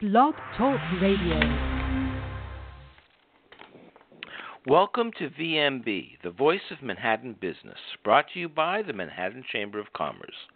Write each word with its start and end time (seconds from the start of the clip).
Blog 0.00 0.32
Talk 0.56 0.80
Radio. 1.02 1.38
Welcome 4.66 5.10
to 5.18 5.28
VMB, 5.28 6.22
the 6.22 6.30
voice 6.30 6.70
of 6.70 6.80
Manhattan 6.80 7.36
business, 7.38 7.76
brought 8.02 8.24
to 8.32 8.40
you 8.40 8.48
by 8.48 8.80
the 8.80 8.94
Manhattan 8.94 9.44
Chamber 9.52 9.78
of 9.78 9.92
Commerce. 9.92 10.48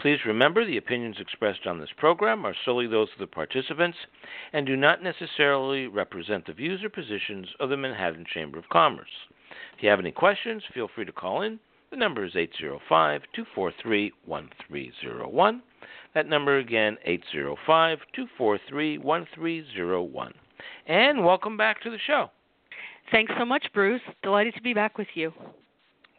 Please 0.00 0.18
remember 0.24 0.64
the 0.64 0.78
opinions 0.78 1.16
expressed 1.20 1.66
on 1.66 1.78
this 1.78 1.90
program 1.98 2.46
are 2.46 2.54
solely 2.64 2.86
those 2.86 3.10
of 3.12 3.18
the 3.18 3.26
participants 3.26 3.98
and 4.54 4.66
do 4.66 4.76
not 4.76 5.02
necessarily 5.02 5.86
represent 5.86 6.46
the 6.46 6.54
views 6.54 6.82
or 6.82 6.88
positions 6.88 7.48
of 7.60 7.68
the 7.68 7.76
Manhattan 7.76 8.24
Chamber 8.32 8.58
of 8.58 8.66
Commerce. 8.70 9.10
If 9.76 9.82
you 9.82 9.90
have 9.90 10.00
any 10.00 10.10
questions, 10.10 10.62
feel 10.72 10.88
free 10.94 11.04
to 11.04 11.12
call 11.12 11.42
in. 11.42 11.60
The 11.90 11.98
number 11.98 12.24
is 12.24 12.34
805 12.34 13.20
243 13.34 14.12
1301. 14.24 15.62
That 16.14 16.28
number 16.30 16.56
again, 16.56 16.96
805 17.04 17.98
243 18.14 18.96
1301. 18.96 20.32
And 20.86 21.26
welcome 21.26 21.58
back 21.58 21.82
to 21.82 21.90
the 21.90 21.98
show. 22.06 22.30
Thanks 23.10 23.32
so 23.38 23.44
much, 23.44 23.66
Bruce. 23.72 24.00
Delighted 24.22 24.54
to 24.54 24.62
be 24.62 24.74
back 24.74 24.98
with 24.98 25.08
you. 25.14 25.32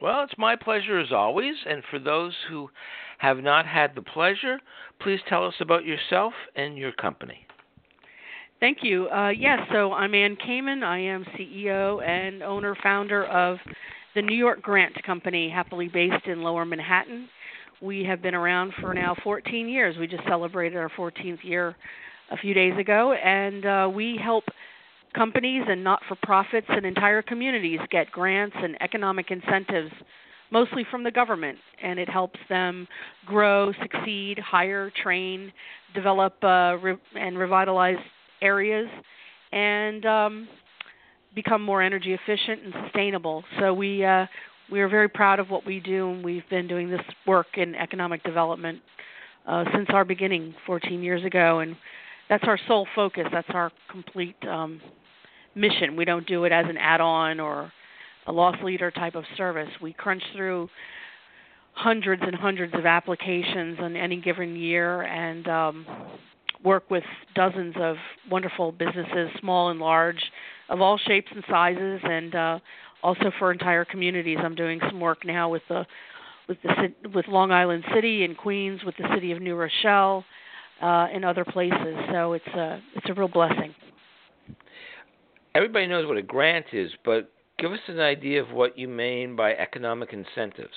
Well, 0.02 0.24
it's 0.24 0.38
my 0.38 0.56
pleasure 0.56 1.00
as 1.00 1.12
always. 1.12 1.56
And 1.68 1.84
for 1.90 2.00
those 2.00 2.34
who 2.50 2.70
have 3.18 3.38
not 3.38 3.66
had 3.66 3.96
the 3.96 4.02
pleasure, 4.02 4.60
please 5.02 5.20
tell 5.28 5.46
us 5.46 5.56
about 5.60 5.86
yourself 5.86 6.34
and 6.56 6.78
your 6.78 6.94
company. 6.94 7.46
Thank 8.60 8.80
you. 8.82 9.08
Uh, 9.10 9.30
yes, 9.30 9.60
so 9.72 9.94
I'm 9.94 10.14
Ann 10.14 10.36
Kayman. 10.36 10.84
I 10.84 11.00
am 11.00 11.26
CEO 11.38 12.06
and 12.06 12.44
owner 12.44 12.76
founder 12.82 13.26
of 13.26 13.58
the 14.16 14.22
New 14.22 14.36
York 14.36 14.62
Grant 14.62 15.02
Company, 15.04 15.50
happily 15.50 15.88
based 15.88 16.26
in 16.26 16.42
Lower 16.42 16.66
Manhattan. 16.66 17.30
We 17.82 18.04
have 18.04 18.22
been 18.22 18.36
around 18.36 18.74
for 18.82 18.94
now 18.94 19.16
14 19.24 19.70
years. 19.70 19.96
We 19.98 20.08
just 20.08 20.24
celebrated 20.28 20.78
our 20.78 20.90
14th 20.90 21.44
year 21.44 21.76
a 22.32 22.38
few 22.38 22.54
days 22.54 22.78
ago, 22.78 23.14
and 23.14 23.66
uh, 23.66 23.90
we 23.94 24.20
help 24.22 24.44
companies 25.14 25.64
and 25.68 25.84
not 25.84 26.02
for 26.08 26.16
profits 26.24 26.68
and 26.70 26.86
entire 26.86 27.22
communities 27.22 27.80
get 27.90 28.12
grants 28.12 28.56
and 28.60 28.82
economic 28.82 29.32
incentives 29.32 29.92
mostly 30.52 30.86
from 30.90 31.04
the 31.04 31.12
government 31.12 31.58
and 31.82 32.00
it 32.00 32.10
helps 32.10 32.40
them 32.50 32.88
grow 33.26 33.72
succeed 33.82 34.38
hire 34.40 34.92
train 35.02 35.52
develop 35.94 36.36
uh, 36.44 36.78
re- 36.82 36.98
and 37.16 37.38
revitalize 37.38 37.98
areas 38.42 38.88
and 39.52 40.06
um, 40.06 40.48
become 41.36 41.62
more 41.62 41.82
energy 41.82 42.14
efficient 42.14 42.62
and 42.64 42.74
sustainable 42.86 43.44
so 43.60 43.74
we 43.74 44.04
uh, 44.04 44.26
we 44.72 44.82
are 44.82 44.90
very 44.90 45.10
proud 45.10 45.40
of 45.40 45.50
what 45.50 45.66
we 45.66 45.80
do 45.80 46.12
and 46.12 46.24
we've 46.24 46.48
been 46.50 46.68
doing 46.68 46.90
this 46.90 47.02
work 47.26 47.48
in 47.58 47.74
economic 47.76 48.24
development 48.24 48.80
uh, 49.48 49.64
since 49.74 49.88
our 49.90 50.06
beginning 50.06 50.54
14 50.68 51.02
years 51.02 51.24
ago 51.26 51.60
and 51.60 51.76
that's 52.30 52.44
our 52.46 52.60
sole 52.68 52.88
focus. 52.96 53.26
That's 53.32 53.50
our 53.50 53.72
complete 53.90 54.36
um, 54.48 54.80
mission. 55.60 55.96
We 55.96 56.06
don't 56.06 56.26
do 56.26 56.46
it 56.46 56.52
as 56.52 56.66
an 56.70 56.78
add-on 56.78 57.40
or 57.40 57.72
a 58.28 58.32
loss 58.32 58.56
leader 58.64 58.92
type 58.92 59.16
of 59.16 59.24
service. 59.36 59.70
We 59.82 59.94
crunch 59.94 60.24
through 60.36 60.70
hundreds 61.74 62.22
and 62.26 62.36
hundreds 62.36 62.74
of 62.74 62.86
applications 62.86 63.80
on 63.80 63.96
any 63.96 64.20
given 64.22 64.56
year 64.56 65.04
and 65.04 65.48
um, 65.48 65.86
work 66.64 66.90
with 66.90 67.04
dozens 67.36 67.76
of 67.80 67.96
wonderful 68.30 68.72
businesses, 68.72 69.30
small 69.40 69.70
and 69.70 69.80
large, 69.80 70.22
of 70.70 70.82
all 70.82 70.98
shapes 70.98 71.30
and 71.34 71.44
sizes, 71.50 72.02
and 72.04 72.36
uh, 72.36 72.60
also 73.02 73.32
for 73.40 73.52
entire 73.52 73.86
communities. 73.86 74.38
I'm 74.44 74.56
doing 74.56 74.80
some 74.90 75.00
work 75.00 75.26
now 75.26 75.50
with 75.50 75.64
the 75.70 75.86
with 76.48 76.58
the 76.64 77.10
with 77.14 77.28
Long 77.28 77.52
Island 77.52 77.84
City 77.94 78.24
in 78.24 78.36
Queens, 78.36 78.82
with 78.86 78.96
the 78.98 79.08
city 79.14 79.32
of 79.32 79.42
New 79.42 79.56
Rochelle, 79.56 80.26
uh, 80.82 81.08
and 81.14 81.24
other 81.24 81.46
places. 81.46 81.96
So 82.12 82.34
it's 82.34 82.48
a 82.48 82.82
it's 82.96 83.10
a 83.10 83.14
real 83.14 83.28
blessing 83.28 83.74
everybody 85.56 85.88
knows 85.88 86.08
what 86.08 86.18
a 86.18 86.22
grant 86.22 86.68
is, 86.74 86.92
but 87.06 87.32
give 87.58 87.72
us 87.72 87.80
an 87.88 88.00
idea 88.00 88.42
of 88.42 88.52
what 88.52 88.78
you 88.78 88.88
mean 88.88 89.36
by 89.36 89.54
economic 89.54 90.14
incentives. 90.14 90.74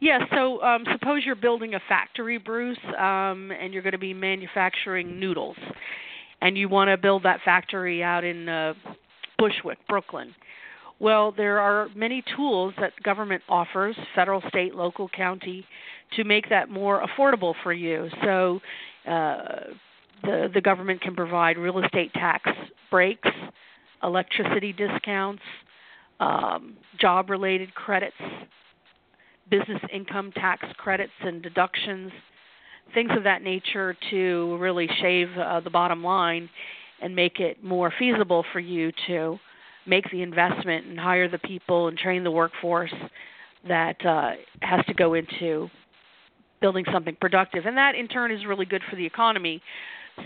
Yeah, 0.00 0.20
so 0.34 0.62
um, 0.62 0.84
suppose 0.92 1.22
you're 1.24 1.36
building 1.36 1.74
a 1.74 1.80
factory, 1.88 2.38
Bruce, 2.38 2.78
um, 2.98 3.50
and 3.50 3.72
you're 3.72 3.82
going 3.82 3.92
to 3.92 3.98
be 3.98 4.14
manufacturing 4.14 5.20
noodles, 5.20 5.56
and 6.40 6.56
you 6.56 6.68
want 6.68 6.88
to 6.88 6.96
build 6.96 7.22
that 7.24 7.40
factory 7.44 8.02
out 8.02 8.24
in 8.24 8.48
uh, 8.48 8.74
Bushwick, 9.38 9.78
Brooklyn. 9.88 10.34
Well, 11.00 11.32
there 11.32 11.60
are 11.60 11.88
many 11.94 12.24
tools 12.36 12.74
that 12.80 12.92
government 13.04 13.42
offers, 13.48 13.96
federal, 14.14 14.42
state, 14.48 14.74
local, 14.74 15.08
county, 15.08 15.64
to 16.16 16.24
make 16.24 16.48
that 16.48 16.70
more 16.70 17.06
affordable 17.06 17.54
for 17.62 17.72
you. 17.72 18.08
So, 18.24 18.60
uh, 19.08 19.74
the 20.22 20.48
the 20.52 20.60
government 20.60 21.00
can 21.00 21.14
provide 21.14 21.56
real 21.56 21.78
estate 21.78 22.12
tax 22.14 22.50
breaks, 22.90 23.28
electricity 24.02 24.72
discounts, 24.72 25.42
um, 26.20 26.76
job 27.00 27.30
related 27.30 27.74
credits, 27.74 28.16
business 29.50 29.80
income 29.92 30.32
tax 30.32 30.64
credits 30.76 31.12
and 31.20 31.42
deductions, 31.42 32.12
things 32.94 33.10
of 33.16 33.24
that 33.24 33.42
nature 33.42 33.96
to 34.10 34.56
really 34.58 34.88
shave 35.00 35.28
uh, 35.38 35.60
the 35.60 35.70
bottom 35.70 36.02
line 36.02 36.48
and 37.00 37.14
make 37.14 37.40
it 37.40 37.62
more 37.62 37.92
feasible 37.98 38.44
for 38.52 38.60
you 38.60 38.90
to 39.06 39.38
make 39.86 40.10
the 40.10 40.22
investment 40.22 40.86
and 40.86 40.98
hire 40.98 41.28
the 41.28 41.38
people 41.38 41.88
and 41.88 41.96
train 41.96 42.24
the 42.24 42.30
workforce 42.30 42.92
that 43.66 44.04
uh, 44.04 44.32
has 44.60 44.84
to 44.86 44.94
go 44.94 45.14
into 45.14 45.68
building 46.60 46.84
something 46.92 47.16
productive. 47.20 47.66
And 47.66 47.76
that 47.76 47.94
in 47.94 48.08
turn 48.08 48.32
is 48.32 48.44
really 48.46 48.66
good 48.66 48.82
for 48.90 48.96
the 48.96 49.06
economy 49.06 49.62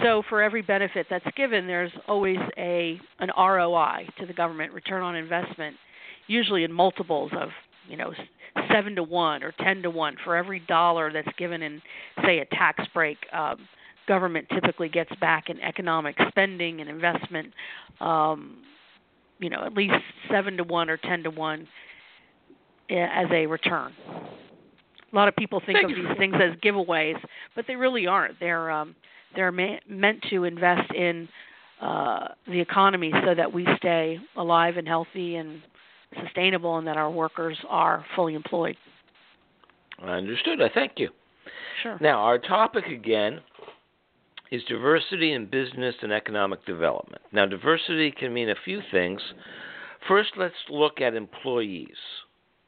so 0.03 0.23
for 0.29 0.43
every 0.43 0.63
benefit 0.63 1.07
that's 1.11 1.27
given, 1.37 1.67
there's 1.67 1.93
always 2.09 2.39
a 2.57 3.01
an 3.19 3.31
ROI 3.37 4.09
to 4.19 4.27
the 4.27 4.33
government, 4.33 4.73
return 4.73 5.03
on 5.03 5.17
investment, 5.17 5.77
usually 6.27 6.65
in 6.65 6.73
multiples 6.73 7.33
of 7.39 7.51
you 7.89 7.97
know 7.97 8.13
seven 8.71 8.95
to 8.97 9.03
one 9.03 9.43
or 9.43 9.53
ten 9.61 9.83
to 9.83 9.91
one 9.91 10.17
for 10.25 10.37
every 10.37 10.61
dollar 10.61 11.13
that's 11.13 11.29
given 11.39 11.63
in 11.63 11.83
say 12.25 12.39
a 12.39 12.45
tax 12.47 12.85
break. 12.95 13.19
Um, 13.33 13.69
government 14.09 14.47
typically 14.53 14.89
gets 14.89 15.11
back 15.21 15.49
in 15.49 15.61
economic 15.61 16.17
spending 16.29 16.81
and 16.81 16.91
investment. 16.91 17.53
Um, 18.01 18.59
you 19.39 19.51
know, 19.51 19.65
at 19.65 19.75
least 19.75 19.95
seven 20.31 20.57
to 20.57 20.65
one 20.65 20.89
or 20.89 20.97
ten 20.97 21.23
to 21.25 21.31
one 21.31 21.67
eh, 22.91 23.07
as 23.13 23.27
a 23.33 23.47
return. 23.47 23.93
A 25.13 25.17
lot 25.17 25.29
of 25.29 25.37
people 25.37 25.61
think 25.65 25.79
Thank 25.79 25.91
of 25.91 25.97
these 25.97 26.17
things 26.17 26.35
as 26.37 26.57
giveaways, 26.61 27.21
but 27.55 27.67
they 27.67 27.77
really 27.77 28.07
aren't. 28.07 28.41
They're 28.41 28.71
um, 28.71 28.95
they're 29.35 29.53
ma- 29.53 29.79
meant 29.89 30.25
to 30.31 30.45
invest 30.45 30.93
in 30.95 31.29
uh, 31.81 32.29
the 32.47 32.61
economy 32.61 33.13
so 33.25 33.35
that 33.35 33.53
we 33.53 33.67
stay 33.77 34.19
alive 34.37 34.77
and 34.77 34.87
healthy 34.87 35.37
and 35.37 35.63
sustainable, 36.23 36.79
and 36.79 36.87
that 36.87 36.97
our 36.97 37.11
workers 37.11 37.57
are 37.69 38.05
fully 38.15 38.35
employed. 38.35 38.77
I 40.01 40.13
understood. 40.13 40.61
I 40.61 40.69
thank 40.73 40.93
you. 40.97 41.09
Sure. 41.83 41.99
Now, 42.01 42.21
our 42.21 42.39
topic 42.39 42.87
again 42.87 43.41
is 44.51 44.63
diversity 44.65 45.33
in 45.33 45.47
business 45.47 45.95
and 46.03 46.13
economic 46.13 46.65
development. 46.67 47.23
Now, 47.33 47.47
diversity 47.47 48.11
can 48.11 48.35
mean 48.35 48.51
a 48.51 48.55
few 48.65 48.81
things. 48.91 49.21
First, 50.07 50.33
let's 50.37 50.55
look 50.69 51.01
at 51.01 51.15
employees. 51.15 51.97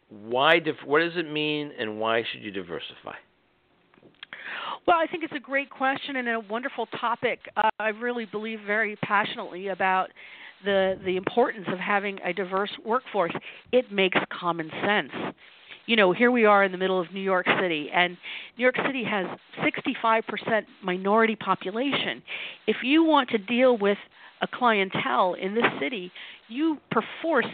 Why? 0.08 0.60
What 0.84 1.00
does 1.00 1.16
it 1.16 1.30
mean, 1.30 1.72
and 1.78 2.00
why 2.00 2.22
should 2.32 2.42
you 2.42 2.50
diversify? 2.50 3.16
Well, 4.86 4.98
I 4.98 5.06
think 5.06 5.24
it's 5.24 5.32
a 5.34 5.40
great 5.40 5.70
question 5.70 6.16
and 6.16 6.28
a 6.28 6.40
wonderful 6.40 6.86
topic. 7.00 7.40
Uh, 7.56 7.70
I 7.78 7.88
really 7.88 8.26
believe 8.26 8.60
very 8.66 8.96
passionately 8.96 9.68
about 9.68 10.10
the 10.64 10.98
the 11.04 11.16
importance 11.16 11.66
of 11.72 11.78
having 11.78 12.18
a 12.24 12.32
diverse 12.32 12.70
workforce. 12.84 13.32
It 13.72 13.90
makes 13.90 14.18
common 14.30 14.70
sense. 14.84 15.10
you 15.86 15.96
know, 15.96 16.12
here 16.12 16.30
we 16.30 16.44
are 16.46 16.64
in 16.64 16.72
the 16.72 16.78
middle 16.78 17.00
of 17.00 17.12
New 17.12 17.20
York 17.20 17.46
City, 17.60 17.90
and 17.94 18.16
New 18.56 18.62
York 18.62 18.76
City 18.86 19.04
has 19.04 19.26
65% 19.62 20.62
minority 20.82 21.36
population. 21.36 22.22
If 22.66 22.76
you 22.82 23.04
want 23.04 23.28
to 23.30 23.38
deal 23.38 23.76
with 23.76 23.98
a 24.40 24.46
clientele 24.46 25.34
in 25.34 25.54
this 25.54 25.64
city, 25.80 26.10
you 26.48 26.78
perforce 26.90 27.46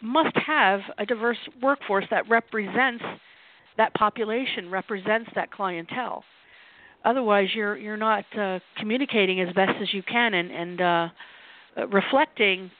must 0.00 0.36
have 0.46 0.80
a 0.98 1.06
diverse 1.06 1.38
workforce 1.62 2.04
that 2.10 2.28
represents 2.28 3.04
that 3.76 3.94
population, 3.94 4.70
represents 4.70 5.28
that 5.34 5.50
clientele. 5.50 6.22
Otherwise, 7.06 7.48
you're 7.54 7.76
you're 7.76 7.96
not 7.96 8.24
uh, 8.36 8.58
communicating 8.76 9.40
as 9.40 9.54
best 9.54 9.72
as 9.80 9.94
you 9.94 10.02
can 10.02 10.34
and 10.34 10.50
and 10.50 10.80
uh, 10.80 11.08
reflecting 11.92 12.70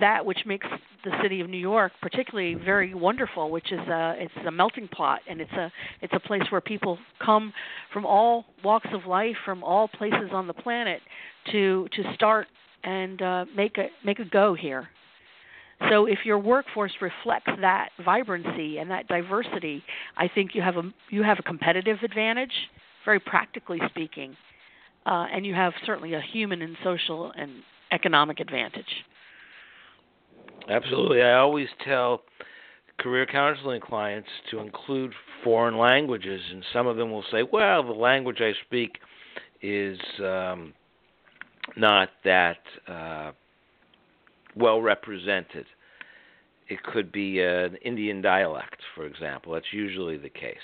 that 0.00 0.26
which 0.26 0.38
makes 0.46 0.66
the 1.04 1.12
city 1.22 1.40
of 1.40 1.48
New 1.48 1.58
York 1.58 1.92
particularly 2.02 2.54
very 2.54 2.92
wonderful, 2.92 3.50
which 3.50 3.70
is 3.70 3.78
a 3.78 4.14
it's 4.18 4.46
a 4.46 4.50
melting 4.50 4.88
pot 4.88 5.20
and 5.30 5.40
it's 5.40 5.52
a 5.52 5.70
it's 6.02 6.12
a 6.12 6.18
place 6.18 6.42
where 6.50 6.60
people 6.60 6.98
come 7.24 7.52
from 7.92 8.04
all 8.04 8.46
walks 8.64 8.88
of 8.92 9.06
life, 9.06 9.36
from 9.44 9.62
all 9.62 9.86
places 9.86 10.30
on 10.32 10.48
the 10.48 10.54
planet 10.54 11.00
to 11.52 11.86
to 11.94 12.02
start 12.14 12.48
and 12.82 13.22
uh, 13.22 13.44
make 13.56 13.78
a 13.78 13.86
make 14.04 14.18
a 14.18 14.24
go 14.24 14.54
here. 14.54 14.88
So 15.88 16.06
if 16.06 16.18
your 16.24 16.40
workforce 16.40 16.92
reflects 17.00 17.52
that 17.60 17.90
vibrancy 18.04 18.78
and 18.78 18.90
that 18.90 19.06
diversity, 19.06 19.84
I 20.16 20.26
think 20.26 20.56
you 20.56 20.62
have 20.62 20.76
a 20.76 20.82
you 21.10 21.22
have 21.22 21.38
a 21.38 21.42
competitive 21.44 21.98
advantage, 22.02 22.52
very 23.04 23.20
practically 23.20 23.80
speaking, 23.90 24.36
uh, 25.06 25.26
and 25.32 25.46
you 25.46 25.54
have 25.54 25.72
certainly 25.84 26.14
a 26.14 26.20
human 26.20 26.62
and 26.62 26.76
social 26.84 27.32
and 27.36 27.50
economic 27.92 28.40
advantage. 28.40 29.04
Absolutely. 30.68 31.22
I 31.22 31.34
always 31.34 31.68
tell 31.84 32.22
career 32.98 33.26
counseling 33.26 33.80
clients 33.80 34.28
to 34.50 34.58
include 34.58 35.12
foreign 35.44 35.78
languages, 35.78 36.40
and 36.50 36.64
some 36.72 36.86
of 36.86 36.96
them 36.96 37.10
will 37.10 37.24
say, 37.30 37.42
well, 37.42 37.82
the 37.82 37.92
language 37.92 38.40
I 38.40 38.52
speak 38.66 38.98
is 39.62 39.98
um, 40.18 40.74
not 41.76 42.10
that 42.24 42.58
uh, 42.86 43.32
well 44.56 44.80
represented. 44.82 45.66
It 46.68 46.82
could 46.82 47.10
be 47.10 47.40
an 47.40 47.76
Indian 47.76 48.20
dialect, 48.20 48.80
for 48.94 49.06
example. 49.06 49.54
That's 49.54 49.72
usually 49.72 50.18
the 50.18 50.28
case. 50.28 50.56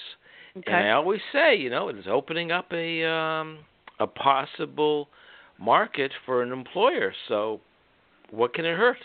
Okay. 0.56 0.72
And 0.72 0.88
I 0.88 0.90
always 0.92 1.20
say, 1.32 1.56
you 1.56 1.68
know, 1.68 1.88
it 1.88 1.98
is 1.98 2.06
opening 2.08 2.52
up 2.52 2.72
a 2.72 3.04
um, 3.04 3.58
a 3.98 4.06
possible 4.06 5.08
market 5.58 6.12
for 6.24 6.42
an 6.42 6.52
employer. 6.52 7.12
So, 7.28 7.60
what 8.30 8.54
can 8.54 8.64
it 8.64 8.76
hurt? 8.76 8.98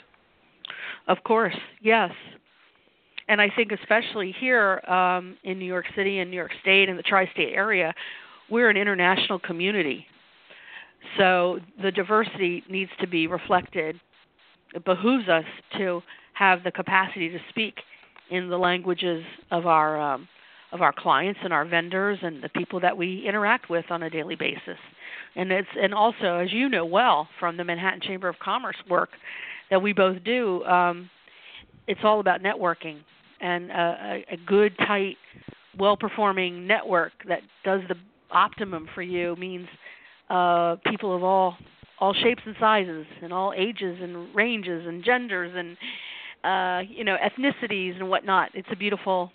Of 1.07 1.23
course, 1.23 1.55
yes. 1.81 2.11
And 3.27 3.41
I 3.41 3.49
think 3.55 3.71
especially 3.71 4.33
here 4.39 4.79
um, 4.87 5.37
in 5.43 5.59
New 5.59 5.65
York 5.65 5.85
City 5.95 6.19
and 6.19 6.31
New 6.31 6.37
York 6.37 6.51
State 6.61 6.89
and 6.89 6.97
the 6.97 7.03
tri-state 7.03 7.53
area, 7.53 7.93
we're 8.49 8.69
an 8.69 8.77
international 8.77 9.39
community. 9.39 10.05
So 11.17 11.59
the 11.81 11.91
diversity 11.91 12.63
needs 12.69 12.91
to 12.99 13.07
be 13.07 13.27
reflected. 13.27 13.99
It 14.73 14.83
behooves 14.83 15.29
us 15.29 15.45
to 15.77 16.01
have 16.33 16.63
the 16.63 16.71
capacity 16.71 17.29
to 17.29 17.39
speak 17.49 17.75
in 18.31 18.49
the 18.49 18.57
languages 18.57 19.23
of 19.51 19.65
our 19.65 19.99
um, 19.99 20.27
of 20.71 20.81
our 20.81 20.93
clients 20.93 21.39
and 21.43 21.51
our 21.51 21.65
vendors 21.65 22.19
and 22.21 22.43
the 22.43 22.49
people 22.49 22.79
that 22.79 22.95
we 22.95 23.25
interact 23.27 23.69
with 23.69 23.85
on 23.89 24.03
a 24.03 24.09
daily 24.09 24.35
basis. 24.35 24.77
And 25.35 25.51
it's 25.51 25.67
and 25.81 25.93
also, 25.93 26.37
as 26.37 26.51
you 26.51 26.69
know 26.69 26.85
well 26.85 27.27
from 27.39 27.57
the 27.57 27.63
Manhattan 27.63 28.01
Chamber 28.01 28.27
of 28.27 28.37
Commerce 28.39 28.77
work, 28.89 29.09
that 29.69 29.81
we 29.81 29.93
both 29.93 30.23
do, 30.23 30.63
um, 30.65 31.09
it's 31.87 32.01
all 32.03 32.19
about 32.19 32.41
networking 32.41 32.97
and 33.41 33.71
a, 33.71 34.25
a 34.31 34.37
good, 34.45 34.77
tight, 34.79 35.17
well-performing 35.77 36.67
network 36.67 37.13
that 37.27 37.41
does 37.63 37.81
the 37.87 37.95
optimum 38.31 38.87
for 38.93 39.01
you 39.01 39.35
means 39.37 39.67
uh, 40.29 40.75
people 40.85 41.15
of 41.15 41.23
all 41.23 41.57
all 41.99 42.13
shapes 42.13 42.41
and 42.45 42.55
sizes 42.59 43.05
and 43.21 43.33
all 43.33 43.53
ages 43.57 43.97
and 44.01 44.33
ranges 44.33 44.85
and 44.87 45.03
genders 45.03 45.51
and 45.55 45.77
uh, 46.43 46.89
you 46.89 47.03
know 47.03 47.17
ethnicities 47.17 47.95
and 47.95 48.09
whatnot. 48.09 48.49
It's 48.53 48.67
a 48.71 48.75
beautiful 48.75 49.31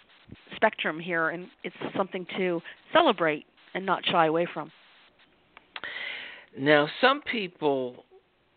spectrum 0.57 1.01
here, 1.01 1.31
and 1.31 1.47
it's 1.63 1.77
something 1.97 2.27
to 2.37 2.61
celebrate 2.93 3.45
and 3.75 3.85
not 3.85 4.05
shy 4.07 4.27
away 4.27 4.47
from. 4.53 4.71
Now, 6.57 6.89
some 7.01 7.21
people 7.23 8.05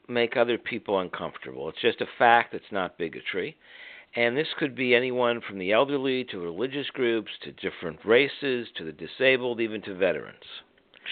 make 0.07 0.37
other 0.37 0.57
people 0.57 0.99
uncomfortable. 0.99 1.67
It's 1.69 1.81
just 1.81 2.01
a 2.01 2.07
fact, 2.17 2.53
it's 2.53 2.71
not 2.71 2.97
bigotry. 2.97 3.55
And 4.15 4.37
this 4.37 4.47
could 4.57 4.75
be 4.75 4.95
anyone 4.95 5.41
from 5.47 5.59
the 5.59 5.71
elderly 5.71 6.23
to 6.25 6.39
religious 6.39 6.87
groups 6.91 7.31
to 7.43 7.51
different 7.51 7.99
races 8.05 8.67
to 8.77 8.83
the 8.83 8.93
disabled, 8.93 9.59
even 9.59 9.81
to 9.83 9.95
veterans. 9.95 10.35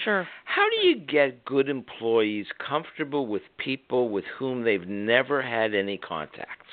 Sure. 0.04 0.26
How 0.44 0.68
do 0.70 0.86
you 0.86 0.96
get 0.98 1.44
good 1.44 1.68
employees 1.68 2.46
comfortable 2.58 3.26
with 3.26 3.42
people 3.58 4.08
with 4.08 4.24
whom 4.38 4.62
they've 4.62 4.86
never 4.86 5.42
had 5.42 5.74
any 5.74 5.98
contact? 5.98 6.66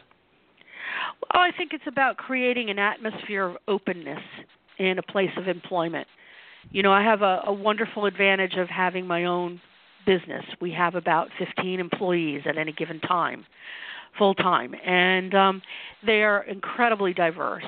Well, 1.31 1.42
I 1.44 1.52
think 1.56 1.74
it's 1.74 1.88
about 1.88 2.18
creating 2.18 2.70
an 2.70 2.80
atmosphere 2.80 3.44
of 3.46 3.58
openness 3.68 4.22
in 4.80 5.00
a 5.00 5.04
place 5.04 5.30
of 5.38 5.48
employment. 5.48 6.08
You 6.72 6.84
know, 6.84 6.92
I 6.92 7.04
have 7.04 7.22
a, 7.22 7.42
a 7.46 7.54
wonderful 7.54 8.06
advantage 8.06 8.56
of 8.56 8.68
having 8.68 9.06
my 9.06 9.25
own 9.25 9.62
business. 10.06 10.44
We 10.60 10.72
have 10.72 10.96
about 10.96 11.30
15 11.40 11.80
employees 11.80 12.42
at 12.46 12.58
any 12.58 12.74
given 12.74 13.00
time, 13.02 13.46
full 14.18 14.34
time, 14.34 14.74
and 14.86 15.34
um, 15.34 15.62
they 16.06 16.24
are 16.24 16.44
incredibly 16.44 17.14
diverse. 17.14 17.64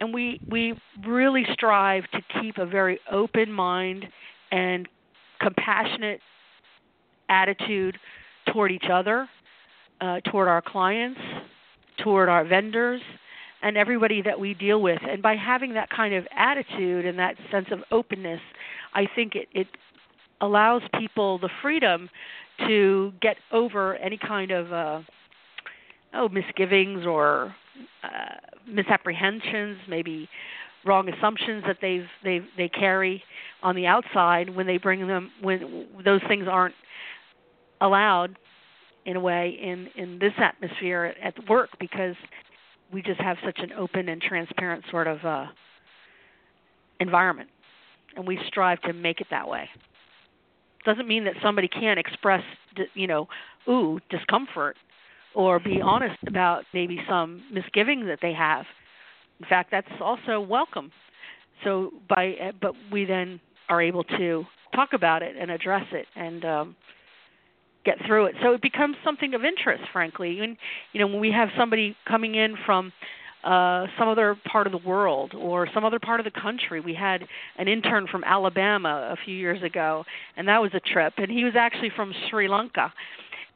And 0.00 0.12
we 0.12 0.40
we 0.50 0.74
really 1.06 1.44
strive 1.52 2.04
to 2.10 2.20
keep 2.40 2.58
a 2.58 2.66
very 2.66 2.98
open 3.10 3.50
mind 3.52 4.04
and 4.50 4.88
compassionate 5.40 6.20
attitude 7.28 7.96
toward 8.52 8.72
each 8.72 8.86
other, 8.92 9.28
uh, 10.00 10.20
toward 10.30 10.48
our 10.48 10.60
clients, 10.60 11.20
toward 12.02 12.28
our 12.28 12.44
vendors, 12.44 13.00
and 13.62 13.76
everybody 13.76 14.22
that 14.22 14.38
we 14.38 14.54
deal 14.54 14.82
with. 14.82 15.00
And 15.08 15.22
by 15.22 15.36
having 15.36 15.74
that 15.74 15.88
kind 15.90 16.14
of 16.14 16.26
attitude 16.36 17.06
and 17.06 17.18
that 17.18 17.36
sense 17.50 17.66
of 17.70 17.80
openness, 17.90 18.40
I 18.92 19.06
think 19.14 19.34
it, 19.34 19.48
it 19.52 19.68
allows 20.40 20.82
people 20.98 21.38
the 21.38 21.48
freedom 21.62 22.10
to 22.66 23.12
get 23.20 23.36
over 23.52 23.96
any 23.96 24.18
kind 24.18 24.50
of 24.50 24.72
uh, 24.72 25.00
oh 26.14 26.28
misgivings 26.28 27.06
or 27.06 27.54
uh, 28.02 28.34
misapprehensions, 28.68 29.78
maybe 29.88 30.28
wrong 30.84 31.08
assumptions 31.08 31.62
that 31.66 31.78
they've 31.80 32.06
they 32.24 32.40
they 32.56 32.68
carry 32.68 33.22
on 33.62 33.76
the 33.76 33.86
outside 33.86 34.50
when 34.50 34.66
they 34.66 34.78
bring 34.78 35.06
them 35.06 35.30
when 35.40 35.86
those 36.04 36.20
things 36.28 36.46
aren't 36.50 36.74
allowed 37.80 38.36
in 39.04 39.16
a 39.16 39.20
way 39.20 39.56
in 39.60 39.88
in 39.96 40.18
this 40.18 40.32
atmosphere 40.38 41.14
at, 41.22 41.34
work 41.48 41.70
because 41.80 42.14
we 42.92 43.02
just 43.02 43.20
have 43.20 43.36
such 43.44 43.58
an 43.58 43.72
open 43.72 44.08
and 44.08 44.20
transparent 44.20 44.84
sort 44.90 45.06
of 45.06 45.24
uh 45.24 45.46
environment. 47.00 47.48
And 48.16 48.26
we 48.26 48.38
strive 48.46 48.80
to 48.82 48.92
make 48.92 49.20
it 49.20 49.26
that 49.30 49.48
way. 49.48 49.68
Doesn't 50.84 51.08
mean 51.08 51.24
that 51.24 51.34
somebody 51.42 51.68
can't 51.68 51.98
express 51.98 52.42
you 52.94 53.06
know 53.06 53.28
ooh 53.68 53.98
discomfort 54.10 54.76
or 55.34 55.58
be 55.58 55.80
honest 55.80 56.18
about 56.26 56.64
maybe 56.74 56.98
some 57.08 57.42
misgivings 57.52 58.04
that 58.06 58.18
they 58.20 58.32
have. 58.32 58.66
In 59.40 59.46
fact 59.46 59.70
that's 59.70 59.88
also 60.00 60.40
welcome. 60.40 60.92
So 61.64 61.90
by 62.08 62.36
eh, 62.40 62.52
but 62.60 62.74
we 62.90 63.04
then 63.04 63.40
are 63.68 63.80
able 63.80 64.04
to 64.04 64.44
talk 64.74 64.90
about 64.92 65.22
it 65.22 65.36
and 65.38 65.50
address 65.50 65.86
it 65.92 66.06
and 66.14 66.44
um 66.44 66.76
get 67.84 67.96
through 68.06 68.26
it 68.26 68.34
so 68.42 68.52
it 68.52 68.62
becomes 68.62 68.96
something 69.04 69.34
of 69.34 69.44
interest 69.44 69.82
frankly 69.92 70.40
and 70.40 70.56
you 70.92 71.00
know 71.00 71.06
when 71.06 71.20
we 71.20 71.32
have 71.32 71.48
somebody 71.56 71.96
coming 72.06 72.34
in 72.34 72.56
from 72.64 72.92
uh, 73.44 73.86
some 73.98 74.08
other 74.08 74.36
part 74.50 74.66
of 74.66 74.72
the 74.72 74.88
world 74.88 75.34
or 75.34 75.68
some 75.74 75.84
other 75.84 75.98
part 75.98 76.20
of 76.20 76.24
the 76.24 76.40
country. 76.40 76.80
We 76.80 76.94
had 76.94 77.24
an 77.58 77.66
intern 77.66 78.06
from 78.06 78.22
Alabama 78.24 79.12
a 79.12 79.16
few 79.24 79.36
years 79.36 79.62
ago, 79.62 80.04
and 80.36 80.46
that 80.46 80.58
was 80.62 80.70
a 80.74 80.80
trip. 80.80 81.14
And 81.16 81.30
he 81.30 81.44
was 81.44 81.54
actually 81.56 81.90
from 81.96 82.14
Sri 82.30 82.46
Lanka, 82.46 82.92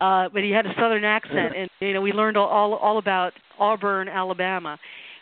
uh, 0.00 0.28
but 0.32 0.42
he 0.42 0.50
had 0.50 0.66
a 0.66 0.74
southern 0.78 1.04
accent, 1.04 1.54
and 1.56 1.70
you 1.80 1.94
know 1.94 2.00
we 2.00 2.12
learned 2.12 2.36
all 2.36 2.48
all 2.48 2.74
all 2.74 2.98
about 2.98 3.32
Auburn, 3.58 4.08
Alabama. 4.08 4.78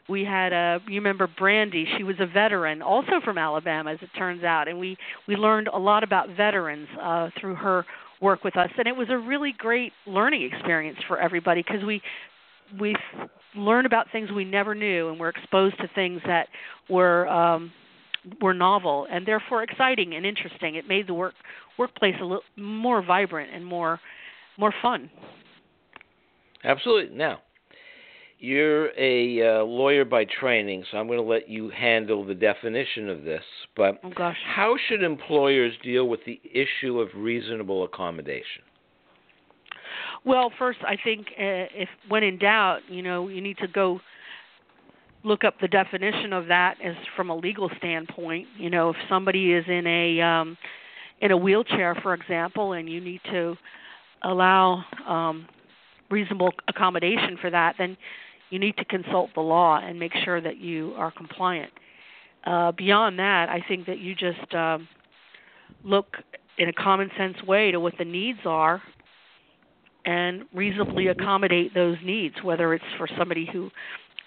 We 0.09 0.25
had 0.25 0.53
a 0.53 0.81
you 0.89 0.97
remember 0.97 1.29
Brandy? 1.39 1.87
She 1.97 2.03
was 2.03 2.17
a 2.19 2.27
veteran, 2.27 2.81
also 2.81 3.21
from 3.23 3.37
Alabama, 3.37 3.93
as 3.93 3.99
it 4.01 4.11
turns 4.17 4.45
out, 4.45 4.67
and 4.67 4.79
we 4.79 4.97
we 5.29 5.37
learned 5.37 5.69
a 5.69 5.79
lot 5.79 6.03
about 6.03 6.31
veterans 6.37 6.89
uh, 7.01 7.29
through 7.39 7.57
her 7.57 7.85
work 8.25 8.43
with 8.43 8.57
us 8.57 8.71
and 8.79 8.89
it 8.89 8.97
was 8.97 9.09
a 9.11 9.17
really 9.17 9.55
great 9.57 9.93
learning 10.07 10.51
experience 10.53 10.99
for 11.07 11.19
everybody 11.19 11.63
because 11.63 11.85
we 11.85 12.01
we 12.81 12.97
learn 13.57 13.87
about 13.87 14.07
things 14.11 14.31
we 14.33 14.45
never 14.45 14.75
knew, 14.75 15.09
and 15.09 15.19
we're 15.19 15.29
exposed 15.29 15.77
to 15.79 15.89
things 15.95 16.21
that 16.27 16.49
were 16.89 17.29
um, 17.29 17.73
were 18.41 18.55
novel 18.55 19.07
and 19.11 19.27
therefore 19.27 19.63
exciting 19.63 20.15
and 20.15 20.25
interesting. 20.25 20.75
It 20.77 20.89
made 20.89 21.07
the 21.07 21.15
work 21.15 21.35
workplace 21.79 22.15
a 22.21 22.25
little 22.25 22.43
more 22.57 23.05
vibrant 23.05 23.51
and 23.55 23.65
more 23.65 24.01
more 24.59 24.73
fun. 24.83 25.11
Absolutely. 26.65 27.17
Now, 27.17 27.41
you're 28.39 28.89
a 28.99 29.61
uh, 29.61 29.65
lawyer 29.65 30.05
by 30.05 30.25
training, 30.25 30.85
so 30.91 30.99
I'm 30.99 31.07
going 31.07 31.19
to 31.19 31.25
let 31.25 31.49
you 31.49 31.71
handle 31.71 32.25
the 32.25 32.35
definition 32.35 33.09
of 33.09 33.25
this. 33.25 33.43
But 33.77 34.01
oh 34.03 34.11
gosh, 34.15 34.37
how 34.45 34.77
should 34.89 35.03
employers 35.03 35.73
deal 35.83 36.09
with 36.09 36.21
the 36.27 36.41
issue 36.45 37.01
of 37.01 37.09
reasonable 37.17 37.85
accommodation? 37.85 38.63
Well, 40.25 40.51
first, 40.59 40.79
I 40.87 40.97
think 41.03 41.27
uh, 41.39 41.69
if 41.75 41.89
when 42.09 42.23
in 42.23 42.39
doubt, 42.39 42.81
you 42.89 43.03
know, 43.03 43.29
you 43.29 43.41
need 43.41 43.59
to 43.59 43.69
go 43.69 44.01
look 45.23 45.45
up 45.45 45.55
the 45.61 45.69
definition 45.69 46.33
of 46.33 46.47
that 46.49 46.77
as 46.85 46.95
from 47.17 47.31
a 47.31 47.37
legal 47.37 47.71
standpoint. 47.79 48.47
You 48.59 48.71
know, 48.71 48.91
if 48.91 48.97
somebody 49.09 49.53
is 49.53 49.65
in 49.69 49.87
a 49.87 50.21
um, 50.21 50.57
in 51.21 51.31
a 51.31 51.37
wheelchair, 51.37 51.95
for 52.03 52.15
example, 52.15 52.73
and 52.73 52.89
you 52.89 53.01
need 53.01 53.21
to 53.33 53.57
allow 54.23 54.85
um, 55.07 55.47
reasonable 56.15 56.53
accommodation 56.69 57.37
for 57.41 57.51
that, 57.51 57.75
then 57.77 57.97
you 58.51 58.59
need 58.61 58.77
to 58.77 58.85
consult 58.85 59.31
the 59.35 59.41
law 59.41 59.81
and 59.83 59.99
make 59.99 60.13
sure 60.25 60.41
that 60.41 60.59
you 60.59 60.95
are 60.97 61.11
compliant. 61.11 61.73
Uh, 62.47 62.71
beyond 62.73 63.19
that, 63.19 63.49
I 63.49 63.61
think 63.67 63.87
that 63.87 63.99
you 63.99 64.15
just 64.15 64.55
um, 64.55 64.87
look 65.83 66.17
in 66.57 66.69
a 66.69 66.73
common 66.73 67.11
sense 67.19 67.43
way 67.43 67.73
to 67.73 67.81
what 67.81 67.95
the 67.99 68.05
needs 68.05 68.39
are 68.45 68.81
and 70.05 70.45
reasonably 70.55 71.09
accommodate 71.09 71.75
those 71.75 71.97
needs, 72.05 72.37
whether 72.45 72.75
it's 72.75 72.85
for 72.97 73.09
somebody 73.19 73.49
who 73.53 73.71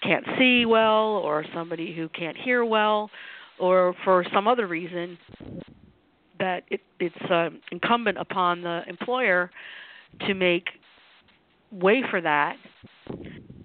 can't 0.02 0.26
see 0.38 0.66
well 0.66 1.16
or 1.24 1.44
somebody 1.54 1.94
who 1.96 2.08
can't 2.10 2.36
hear 2.36 2.64
well 2.64 3.10
or 3.58 3.94
for 4.04 4.26
some 4.34 4.46
other 4.46 4.66
reason 4.66 5.16
that 6.38 6.64
it, 6.68 6.80
it's 7.00 7.30
uh, 7.30 7.48
incumbent 7.72 8.18
upon 8.18 8.62
the 8.62 8.82
employer 8.88 9.50
to 10.26 10.34
make 10.34 10.66
way 11.70 12.02
for 12.10 12.20
that 12.20 12.56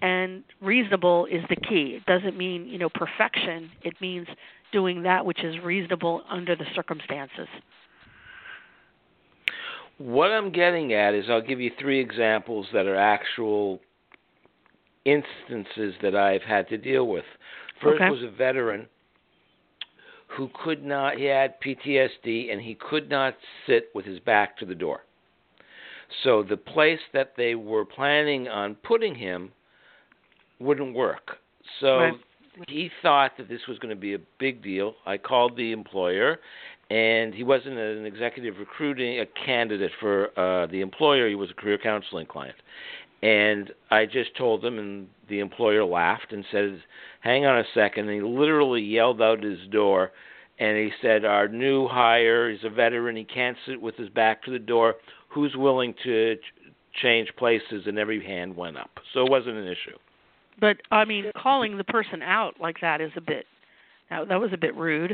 and 0.01 0.43
reasonable 0.61 1.25
is 1.25 1.41
the 1.49 1.55
key 1.55 1.97
it 1.97 2.05
doesn't 2.05 2.37
mean 2.37 2.67
you 2.67 2.77
know 2.77 2.89
perfection 2.89 3.69
it 3.83 3.93
means 4.01 4.27
doing 4.71 5.03
that 5.03 5.25
which 5.25 5.43
is 5.43 5.55
reasonable 5.63 6.21
under 6.29 6.55
the 6.55 6.65
circumstances 6.75 7.47
what 9.97 10.31
I'm 10.31 10.51
getting 10.51 10.93
at 10.93 11.13
is 11.13 11.25
I'll 11.29 11.41
give 11.41 11.61
you 11.61 11.71
three 11.79 11.99
examples 11.99 12.67
that 12.73 12.85
are 12.85 12.95
actual 12.95 13.79
instances 15.05 15.93
that 16.01 16.15
I've 16.15 16.41
had 16.41 16.67
to 16.69 16.77
deal 16.77 17.07
with. 17.07 17.25
First 17.81 18.01
okay. 18.01 18.09
was 18.09 18.23
a 18.23 18.29
veteran 18.35 18.87
who 20.35 20.49
could 20.63 20.83
not, 20.83 21.17
he 21.17 21.25
had 21.25 21.55
PTSD 21.61 22.51
and 22.51 22.61
he 22.61 22.75
could 22.75 23.09
not 23.09 23.35
sit 23.67 23.89
with 23.93 24.05
his 24.05 24.19
back 24.19 24.57
to 24.57 24.65
the 24.65 24.75
door. 24.75 25.01
So 26.23 26.43
the 26.43 26.57
place 26.57 26.99
that 27.13 27.33
they 27.37 27.55
were 27.55 27.85
planning 27.85 28.47
on 28.47 28.75
putting 28.75 29.15
him 29.15 29.51
wouldn't 30.59 30.95
work. 30.95 31.37
So 31.79 31.97
right. 31.97 32.13
he 32.67 32.89
thought 33.01 33.31
that 33.37 33.49
this 33.49 33.61
was 33.67 33.79
going 33.79 33.93
to 33.93 33.99
be 33.99 34.13
a 34.13 34.19
big 34.39 34.63
deal. 34.63 34.95
I 35.05 35.17
called 35.17 35.57
the 35.57 35.71
employer 35.71 36.39
and 36.89 37.33
he 37.33 37.43
wasn't 37.43 37.77
an 37.77 38.05
executive 38.05 38.57
recruiting 38.59 39.19
a 39.19 39.25
candidate 39.45 39.91
for 39.99 40.37
uh, 40.39 40.67
the 40.67 40.81
employer. 40.81 41.27
He 41.27 41.35
was 41.35 41.49
a 41.49 41.53
career 41.53 41.77
counseling 41.77 42.27
client, 42.27 42.55
and 43.23 43.71
I 43.89 44.05
just 44.05 44.35
told 44.37 44.63
him, 44.63 44.77
and 44.77 45.07
the 45.29 45.39
employer 45.39 45.85
laughed 45.85 46.31
and 46.31 46.45
said, 46.51 46.83
"Hang 47.21 47.45
on 47.45 47.57
a 47.57 47.63
second. 47.73 48.09
And 48.09 48.15
he 48.15 48.21
literally 48.21 48.81
yelled 48.81 49.21
out 49.21 49.41
his 49.41 49.59
door, 49.71 50.11
and 50.63 50.77
he 50.77 50.91
said, 51.01 51.25
"Our 51.25 51.47
new 51.47 51.87
hire 51.87 52.49
is 52.49 52.63
a 52.63 52.69
veteran. 52.69 53.15
He 53.15 53.25
can't 53.25 53.57
sit 53.65 53.81
with 53.81 53.95
his 53.97 54.09
back 54.09 54.43
to 54.43 54.51
the 54.51 54.59
door. 54.59 54.95
Who's 55.29 55.55
willing 55.55 55.93
to 56.03 56.35
ch- 56.35 56.71
change 57.01 57.29
places?" 57.37 57.83
And 57.85 57.99
every 57.99 58.23
hand 58.23 58.55
went 58.55 58.77
up, 58.77 58.91
so 59.13 59.25
it 59.25 59.29
wasn't 59.29 59.57
an 59.57 59.67
issue. 59.67 59.97
But 60.59 60.77
I 60.91 61.03
mean, 61.05 61.31
calling 61.35 61.77
the 61.77 61.83
person 61.83 62.21
out 62.21 62.59
like 62.61 62.79
that 62.81 63.01
is 63.01 63.11
a 63.17 63.21
bit 63.21 63.45
that, 64.09 64.29
that 64.29 64.39
was 64.39 64.51
a 64.53 64.57
bit 64.57 64.75
rude. 64.75 65.11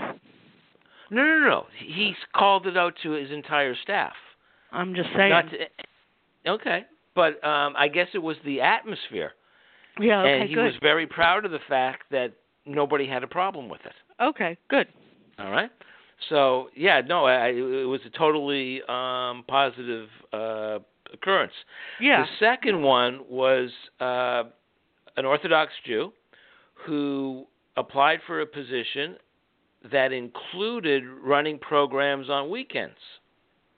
No, 1.11 1.23
no, 1.23 1.39
no. 1.39 1.65
He 1.79 2.13
called 2.35 2.67
it 2.67 2.77
out 2.77 2.93
to 3.01 3.11
his 3.11 3.31
entire 3.31 3.75
staff. 3.81 4.13
I'm 4.71 4.93
just 4.93 5.09
saying. 5.15 5.29
Not 5.29 5.45
to, 5.49 6.51
okay, 6.51 6.85
but 7.15 7.43
um, 7.43 7.73
I 7.75 7.87
guess 7.87 8.07
it 8.13 8.19
was 8.19 8.37
the 8.45 8.61
atmosphere. 8.61 9.31
Yeah, 9.99 10.21
okay, 10.21 10.41
and 10.41 10.49
he 10.49 10.55
good. 10.55 10.65
was 10.65 10.73
very 10.81 11.07
proud 11.07 11.43
of 11.45 11.51
the 11.51 11.59
fact 11.67 12.03
that 12.11 12.33
nobody 12.67 13.07
had 13.07 13.23
a 13.23 13.27
problem 13.27 13.67
with 13.67 13.81
it. 13.85 14.23
Okay, 14.23 14.55
good. 14.69 14.87
All 15.39 15.51
right. 15.51 15.71
So 16.29 16.69
yeah, 16.75 17.01
no, 17.05 17.25
I, 17.25 17.47
it 17.49 17.87
was 17.87 18.01
a 18.05 18.09
totally 18.09 18.81
um, 18.89 19.43
positive 19.47 20.09
uh, 20.33 20.79
occurrence. 21.13 21.53
Yeah. 22.01 22.23
The 22.23 22.45
second 22.45 22.81
one 22.81 23.21
was 23.29 23.69
uh, 23.99 24.43
an 25.17 25.25
Orthodox 25.25 25.71
Jew 25.85 26.11
who 26.85 27.45
applied 27.77 28.19
for 28.27 28.41
a 28.41 28.45
position 28.45 29.15
that 29.91 30.11
included 30.11 31.03
running 31.23 31.57
programs 31.57 32.29
on 32.29 32.49
weekends. 32.49 32.97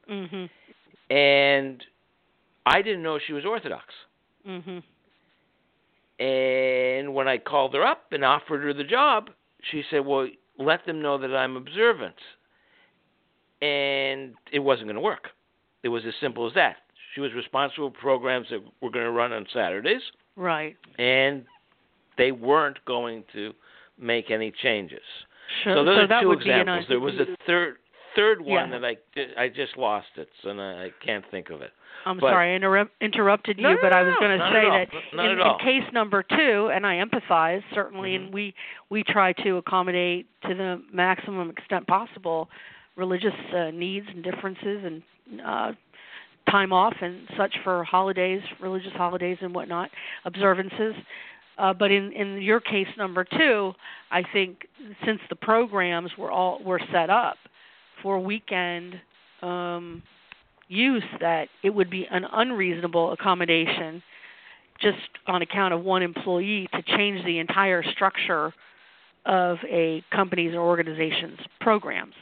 Mhm. 0.09 0.49
And 1.11 1.83
I 2.65 2.81
didn't 2.81 3.03
know 3.03 3.19
she 3.25 3.33
was 3.33 3.45
Orthodox. 3.45 3.85
Mhm. 4.47 4.81
And 6.19 7.13
when 7.13 7.27
I 7.27 7.37
called 7.37 7.73
her 7.75 7.83
up 7.83 8.11
and 8.11 8.23
offered 8.25 8.63
her 8.63 8.73
the 8.73 8.83
job, 8.83 9.29
she 9.69 9.83
said, 9.89 10.05
"Well, 10.05 10.27
let 10.63 10.85
them 10.85 11.01
know 11.01 11.17
that 11.17 11.35
I'm 11.35 11.57
observant." 11.57 12.15
And 13.61 14.33
it 14.51 14.59
wasn't 14.59 14.87
going 14.87 14.95
to 14.95 15.01
work. 15.01 15.29
It 15.83 15.89
was 15.89 16.03
as 16.07 16.13
simple 16.19 16.47
as 16.47 16.53
that. 16.55 16.77
She 17.13 17.21
was 17.21 17.33
responsible 17.33 17.91
for 17.91 17.97
programs 17.99 18.47
that 18.49 18.59
were 18.81 18.89
going 18.89 19.05
to 19.05 19.11
run 19.11 19.31
on 19.31 19.45
Saturdays. 19.53 20.01
Right. 20.35 20.77
And 20.97 21.45
they 22.17 22.31
weren't 22.31 22.83
going 22.85 23.23
to 23.33 23.53
make 23.99 24.31
any 24.31 24.51
changes. 24.63 25.03
Sure. 25.63 25.75
So 25.75 25.83
those 25.83 25.97
so 25.97 26.01
are 26.01 26.07
that 26.07 26.21
two 26.21 26.31
examples. 26.31 26.85
There 26.87 26.99
was 26.99 27.15
a 27.15 27.35
third 27.45 27.77
third 28.15 28.41
one 28.41 28.71
Yeah. 28.71 28.79
that 28.79 28.85
I 29.37 29.43
I 29.43 29.47
just 29.49 29.77
lost 29.77 30.07
it, 30.17 30.29
so 30.41 30.51
I 30.51 30.91
can't 31.05 31.25
think 31.31 31.49
of 31.49 31.61
it. 31.61 31.71
I'm 32.05 32.17
but- 32.17 32.31
sorry 32.31 32.53
I 32.55 32.57
interrup- 32.59 32.89
interrupted 32.99 33.57
you, 33.57 33.63
No, 33.63 33.77
but 33.81 33.93
I 33.93 34.01
was 34.03 34.15
going 34.19 34.37
to 34.39 34.49
say 34.51 34.69
that 34.69 35.23
in, 35.23 35.39
in 35.39 35.57
case 35.59 35.91
number 35.93 36.23
two, 36.23 36.71
and 36.73 36.85
I 36.85 36.95
empathize 36.95 37.63
certainly, 37.73 38.11
Mhm. 38.11 38.15
and 38.15 38.33
we 38.33 38.53
we 38.89 39.03
try 39.03 39.33
to 39.33 39.57
accommodate 39.57 40.25
to 40.47 40.55
the 40.55 40.81
maximum 40.91 41.49
extent 41.49 41.85
possible 41.87 42.49
religious 42.95 43.33
uh, 43.53 43.71
needs 43.71 44.07
and 44.09 44.23
differences 44.23 44.83
and 44.83 45.41
uh, 45.41 45.71
time 46.49 46.73
off 46.73 46.95
and 47.01 47.27
such 47.37 47.55
for 47.63 47.83
holidays, 47.83 48.41
religious 48.59 48.93
holidays 48.93 49.37
and 49.41 49.53
whatnot, 49.53 49.89
observances. 50.25 50.95
Uh, 51.57 51.71
but 51.73 51.91
in 51.91 52.11
in 52.13 52.41
your 52.41 52.59
case 52.59 52.87
number 52.97 53.23
two, 53.23 53.73
I 54.09 54.23
think 54.23 54.65
since 55.05 55.21
the 55.29 55.35
programs 55.35 56.17
were 56.17 56.31
all 56.31 56.59
were 56.63 56.79
set 56.91 57.09
up 57.11 57.37
for 58.01 58.19
weekend 58.19 58.95
um, 59.41 60.01
use, 60.67 61.03
that 61.19 61.47
it 61.63 61.69
would 61.69 61.89
be 61.89 62.07
an 62.09 62.25
unreasonable 62.31 63.11
accommodation 63.11 64.01
just 64.81 64.97
on 65.27 65.41
account 65.41 65.73
of 65.73 65.83
one 65.83 66.01
employee 66.01 66.67
to 66.73 66.81
change 66.97 67.23
the 67.25 67.39
entire 67.39 67.83
structure 67.91 68.53
of 69.25 69.57
a 69.69 70.03
company's 70.11 70.53
or 70.53 70.61
organization's 70.61 71.39
programs. 71.59 72.13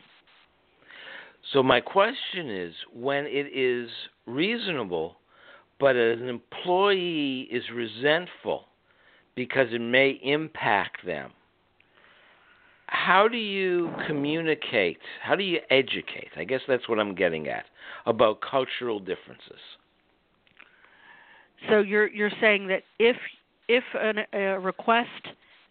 So 1.54 1.64
my 1.64 1.80
question 1.80 2.50
is, 2.50 2.74
when 2.94 3.26
it 3.26 3.48
is 3.56 3.90
reasonable, 4.26 5.16
but 5.80 5.96
an 5.96 6.28
employee 6.28 7.48
is 7.50 7.64
resentful 7.74 8.66
because 9.36 9.68
it 9.72 9.80
may 9.80 10.20
impact 10.22 11.06
them, 11.06 11.32
how 12.92 13.28
do 13.28 13.38
you 13.38 13.92
communicate? 14.08 14.98
How 15.22 15.36
do 15.36 15.44
you 15.44 15.60
educate? 15.70 16.30
I 16.36 16.44
guess 16.44 16.62
that's 16.68 16.90
what 16.90 17.00
I'm 17.00 17.14
getting 17.16 17.48
at 17.48 17.66
about 18.06 18.40
cultural 18.42 19.00
differences. 19.00 19.60
So 21.70 21.80
you're 21.80 22.08
you're 22.08 22.32
saying 22.42 22.68
that 22.68 22.84
if 23.00 23.16
if 23.68 23.84
an, 23.94 24.20
a 24.34 24.60
request 24.60 25.10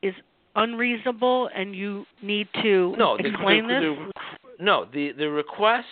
is 0.02 0.14
unreasonable 0.54 1.48
and 1.54 1.74
you 1.74 2.04
need 2.22 2.48
to 2.62 2.94
No, 2.98 3.16
explain 3.16 3.66
the, 3.66 3.74
this. 3.74 4.12
the- 4.58 4.64
no, 4.64 4.86
the 4.92 5.12
the 5.12 5.28
request 5.30 5.86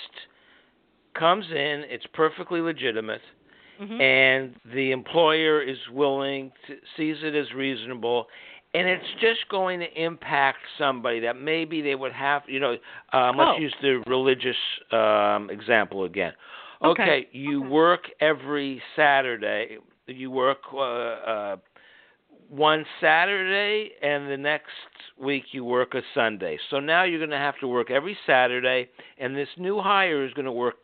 comes 1.14 1.46
in. 1.50 1.84
It's 1.88 2.06
perfectly 2.12 2.60
legitimate. 2.60 3.22
Mhm. 3.80 4.00
and 4.00 4.54
the 4.74 4.90
employer 4.90 5.60
is 5.60 5.76
willing 5.92 6.50
to 6.66 6.78
sees 6.96 7.16
it 7.22 7.34
as 7.34 7.52
reasonable 7.52 8.26
and 8.76 8.86
it's 8.86 9.06
just 9.20 9.48
going 9.48 9.80
to 9.80 10.02
impact 10.02 10.58
somebody 10.76 11.20
that 11.20 11.34
maybe 11.36 11.80
they 11.80 11.94
would 11.94 12.12
have 12.12 12.42
you 12.46 12.60
know 12.60 12.76
um 13.12 13.36
let's 13.38 13.50
Oh. 13.54 13.58
use 13.58 13.74
the 13.80 14.02
religious 14.06 14.56
um 14.92 15.50
example 15.50 16.04
again 16.04 16.32
Okay. 16.84 17.26
you 17.32 17.62
Okay. 17.62 17.70
work 17.70 18.04
every 18.20 18.82
saturday 18.94 19.78
you 20.06 20.30
work 20.30 20.58
uh, 20.72 20.78
uh 20.80 21.56
one 22.48 22.84
saturday 23.00 23.90
and 24.02 24.30
the 24.30 24.36
next 24.36 24.70
week 25.18 25.44
you 25.52 25.64
work 25.64 25.94
a 25.94 26.02
sunday 26.14 26.58
so 26.70 26.78
now 26.78 27.02
you're 27.02 27.18
going 27.18 27.30
to 27.30 27.36
have 27.36 27.58
to 27.60 27.66
work 27.66 27.90
every 27.90 28.16
saturday 28.26 28.88
and 29.18 29.34
this 29.34 29.48
new 29.56 29.80
hire 29.80 30.24
is 30.24 30.32
going 30.34 30.44
to 30.44 30.52
work 30.52 30.76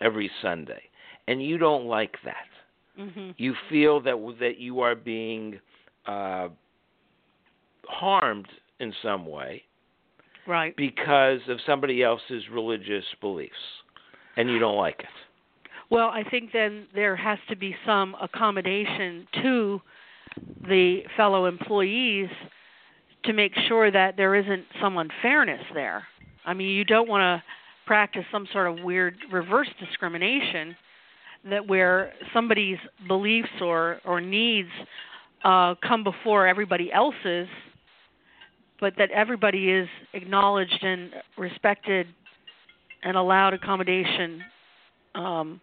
every 0.00 0.30
sunday 0.40 0.82
and 1.28 1.42
you 1.42 1.58
don't 1.58 1.86
like 1.86 2.16
that 2.24 2.46
Mhm. 2.98 3.34
you 3.36 3.54
feel 3.68 4.00
that 4.00 4.16
that 4.40 4.58
you 4.58 4.80
are 4.80 4.96
being 4.96 5.60
uh, 6.06 6.48
harmed 7.88 8.46
in 8.80 8.92
some 9.02 9.26
way 9.26 9.64
Right. 10.46 10.74
because 10.76 11.40
of 11.48 11.58
somebody 11.66 12.02
else's 12.02 12.48
religious 12.52 13.04
beliefs, 13.20 13.82
and 14.36 14.48
you 14.48 14.58
don't 14.58 14.76
like 14.76 15.00
it. 15.00 15.06
Well, 15.90 16.08
I 16.08 16.22
think 16.22 16.52
then 16.52 16.86
there 16.94 17.16
has 17.16 17.38
to 17.48 17.56
be 17.56 17.74
some 17.86 18.14
accommodation 18.20 19.26
to 19.42 19.80
the 20.68 21.02
fellow 21.16 21.46
employees 21.46 22.28
to 23.24 23.32
make 23.32 23.52
sure 23.66 23.90
that 23.90 24.16
there 24.16 24.34
isn't 24.34 24.64
some 24.80 24.96
unfairness 24.98 25.62
there. 25.74 26.06
I 26.44 26.54
mean, 26.54 26.68
you 26.68 26.84
don't 26.84 27.08
want 27.08 27.22
to 27.22 27.42
practice 27.86 28.24
some 28.30 28.46
sort 28.52 28.68
of 28.68 28.84
weird 28.84 29.16
reverse 29.32 29.68
discrimination 29.80 30.76
that 31.48 31.66
where 31.66 32.12
somebody's 32.34 32.78
beliefs 33.06 33.48
or 33.60 33.98
or 34.04 34.20
needs 34.20 34.68
uh 35.44 35.74
come 35.86 36.04
before 36.04 36.46
everybody 36.46 36.92
else's 36.92 37.48
but 38.80 38.94
that 38.98 39.10
everybody 39.10 39.70
is 39.70 39.88
acknowledged 40.12 40.82
and 40.82 41.10
respected 41.36 42.06
and 43.02 43.16
allowed 43.16 43.54
accommodation 43.54 44.42
um 45.14 45.60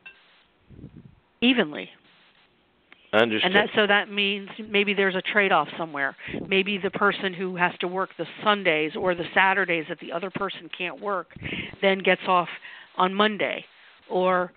evenly 1.41 1.89
Understood. 3.13 3.45
and 3.45 3.55
that 3.55 3.69
so 3.75 3.87
that 3.87 4.11
means 4.11 4.49
maybe 4.69 4.93
there's 4.93 5.15
a 5.15 5.21
trade 5.21 5.51
off 5.51 5.67
somewhere 5.77 6.15
maybe 6.47 6.77
the 6.77 6.89
person 6.91 7.33
who 7.33 7.55
has 7.55 7.71
to 7.79 7.87
work 7.87 8.09
the 8.17 8.25
sundays 8.43 8.91
or 8.97 9.15
the 9.15 9.25
saturdays 9.33 9.85
that 9.89 9.99
the 9.99 10.11
other 10.11 10.29
person 10.29 10.69
can't 10.77 10.99
work 10.99 11.27
then 11.81 11.99
gets 11.99 12.21
off 12.27 12.49
on 12.97 13.13
monday 13.13 13.63
or 14.09 14.51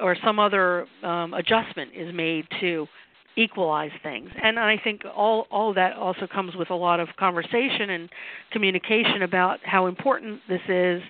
or 0.00 0.16
some 0.24 0.38
other 0.38 0.86
um 1.02 1.34
adjustment 1.34 1.90
is 1.94 2.12
made 2.14 2.46
to 2.60 2.86
equalize 3.36 3.90
things 4.02 4.28
and 4.42 4.58
i 4.58 4.76
think 4.84 5.02
all 5.16 5.46
all 5.50 5.72
that 5.72 5.94
also 5.94 6.26
comes 6.26 6.54
with 6.54 6.70
a 6.70 6.74
lot 6.74 7.00
of 7.00 7.08
conversation 7.18 7.90
and 7.90 8.10
communication 8.50 9.22
about 9.22 9.58
how 9.62 9.86
important 9.86 10.40
this 10.48 10.60
is 10.68 11.02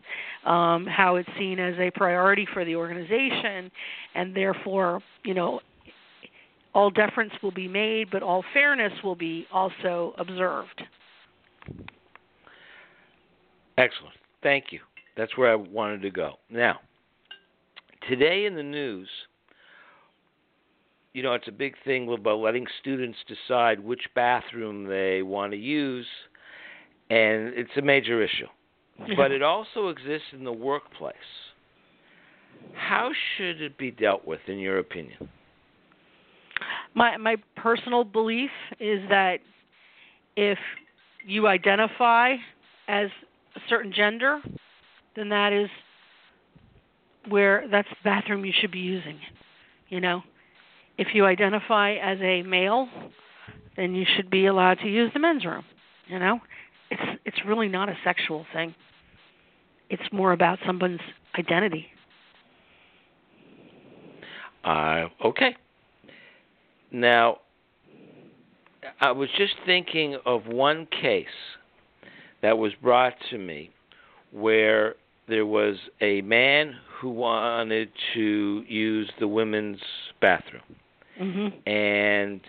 um 0.45 0.87
how 0.87 1.17
it's 1.17 1.29
seen 1.37 1.59
as 1.59 1.75
a 1.79 1.91
priority 1.91 2.47
for 2.53 2.65
the 2.65 2.77
organization 2.77 3.71
and 4.15 4.37
therefore 4.37 5.01
you 5.25 5.35
know 5.35 5.61
all 6.75 6.91
deference 6.91 7.33
will 7.43 7.53
be 7.53 7.69
made, 7.69 8.11
but 8.11 8.23
all 8.23 8.45
fairness 8.53 8.93
will 9.05 9.15
be 9.15 9.47
also 9.53 10.15
observed. 10.19 10.83
Excellent. 13.79 14.15
Thank 14.43 14.67
you. 14.71 14.81
That's 15.17 15.37
where 15.37 15.51
I 15.51 15.55
wanted 15.55 16.03
to 16.03 16.11
go. 16.11 16.35
Now, 16.51 16.81
today 18.09 18.47
in 18.47 18.55
the 18.55 18.63
news, 18.63 19.09
you 21.13 21.23
know, 21.23 21.35
it's 21.35 21.49
a 21.49 21.53
big 21.53 21.75
thing 21.85 22.13
about 22.13 22.39
letting 22.39 22.67
students 22.81 23.19
decide 23.29 23.81
which 23.81 24.03
bathroom 24.15 24.85
they 24.85 25.23
want 25.23 25.53
to 25.53 25.59
use, 25.59 26.07
and 27.11 27.55
it's 27.55 27.71
a 27.77 27.83
major 27.83 28.23
issue. 28.23 28.47
But 29.17 29.33
it 29.33 29.43
also 29.43 29.89
exists 29.89 30.29
in 30.33 30.45
the 30.45 30.53
workplace. 30.53 31.17
How 32.75 33.11
should 33.37 33.61
it 33.61 33.77
be 33.77 33.91
dealt 33.91 34.27
with, 34.27 34.41
in 34.47 34.59
your 34.59 34.79
opinion? 34.79 35.29
my 36.95 37.17
my 37.17 37.37
personal 37.57 38.05
belief 38.05 38.51
is 38.81 39.01
that 39.09 39.39
if 40.37 40.59
you 41.27 41.47
identify 41.47 42.35
as 42.89 43.09
a 43.57 43.61
certain 43.69 43.93
gender, 43.95 44.41
then 45.17 45.29
that 45.29 45.53
is 45.53 45.69
where 47.29 47.67
that's 47.71 47.89
the 47.89 47.97
bathroom 48.05 48.45
you 48.45 48.53
should 48.59 48.73
be 48.73 48.81
using. 48.81 49.19
You 49.89 50.01
know, 50.01 50.23
if 50.99 51.09
you 51.15 51.27
identify 51.27 51.95
as 51.95 52.19
a 52.21 52.43
male, 52.43 52.89
then 53.77 53.95
you 53.95 54.05
should 54.17 54.31
be 54.31 54.47
allowed 54.47 54.79
to 54.81 54.89
use 54.89 55.11
the 55.13 55.21
men's 55.21 55.45
room. 55.45 55.65
You 56.07 56.19
know, 56.19 56.41
it's 56.91 57.21
it's 57.25 57.39
really 57.47 57.69
not 57.69 57.89
a 57.89 57.97
sexual 58.05 58.47
thing. 58.53 58.75
It's 59.89 60.03
more 60.13 60.33
about 60.33 60.59
someone's 60.67 61.01
identity. 61.39 61.87
Uh, 64.65 65.07
okay. 65.25 65.57
Now, 66.91 67.39
I 69.01 69.11
was 69.13 69.29
just 69.37 69.55
thinking 69.67 70.17
of 70.25 70.47
one 70.47 70.87
case 70.87 71.27
that 72.43 72.57
was 72.57 72.73
brought 72.83 73.15
to 73.31 73.39
me 73.39 73.71
where 74.31 74.97
there 75.29 75.47
was 75.47 75.77
a 76.01 76.21
man 76.23 76.75
who 77.01 77.11
wanted 77.11 77.91
to 78.15 78.65
use 78.69 79.11
the 79.21 79.29
women's 79.29 79.81
bathroom, 80.21 80.63
Mhm. 81.23 81.53
and 81.67 82.41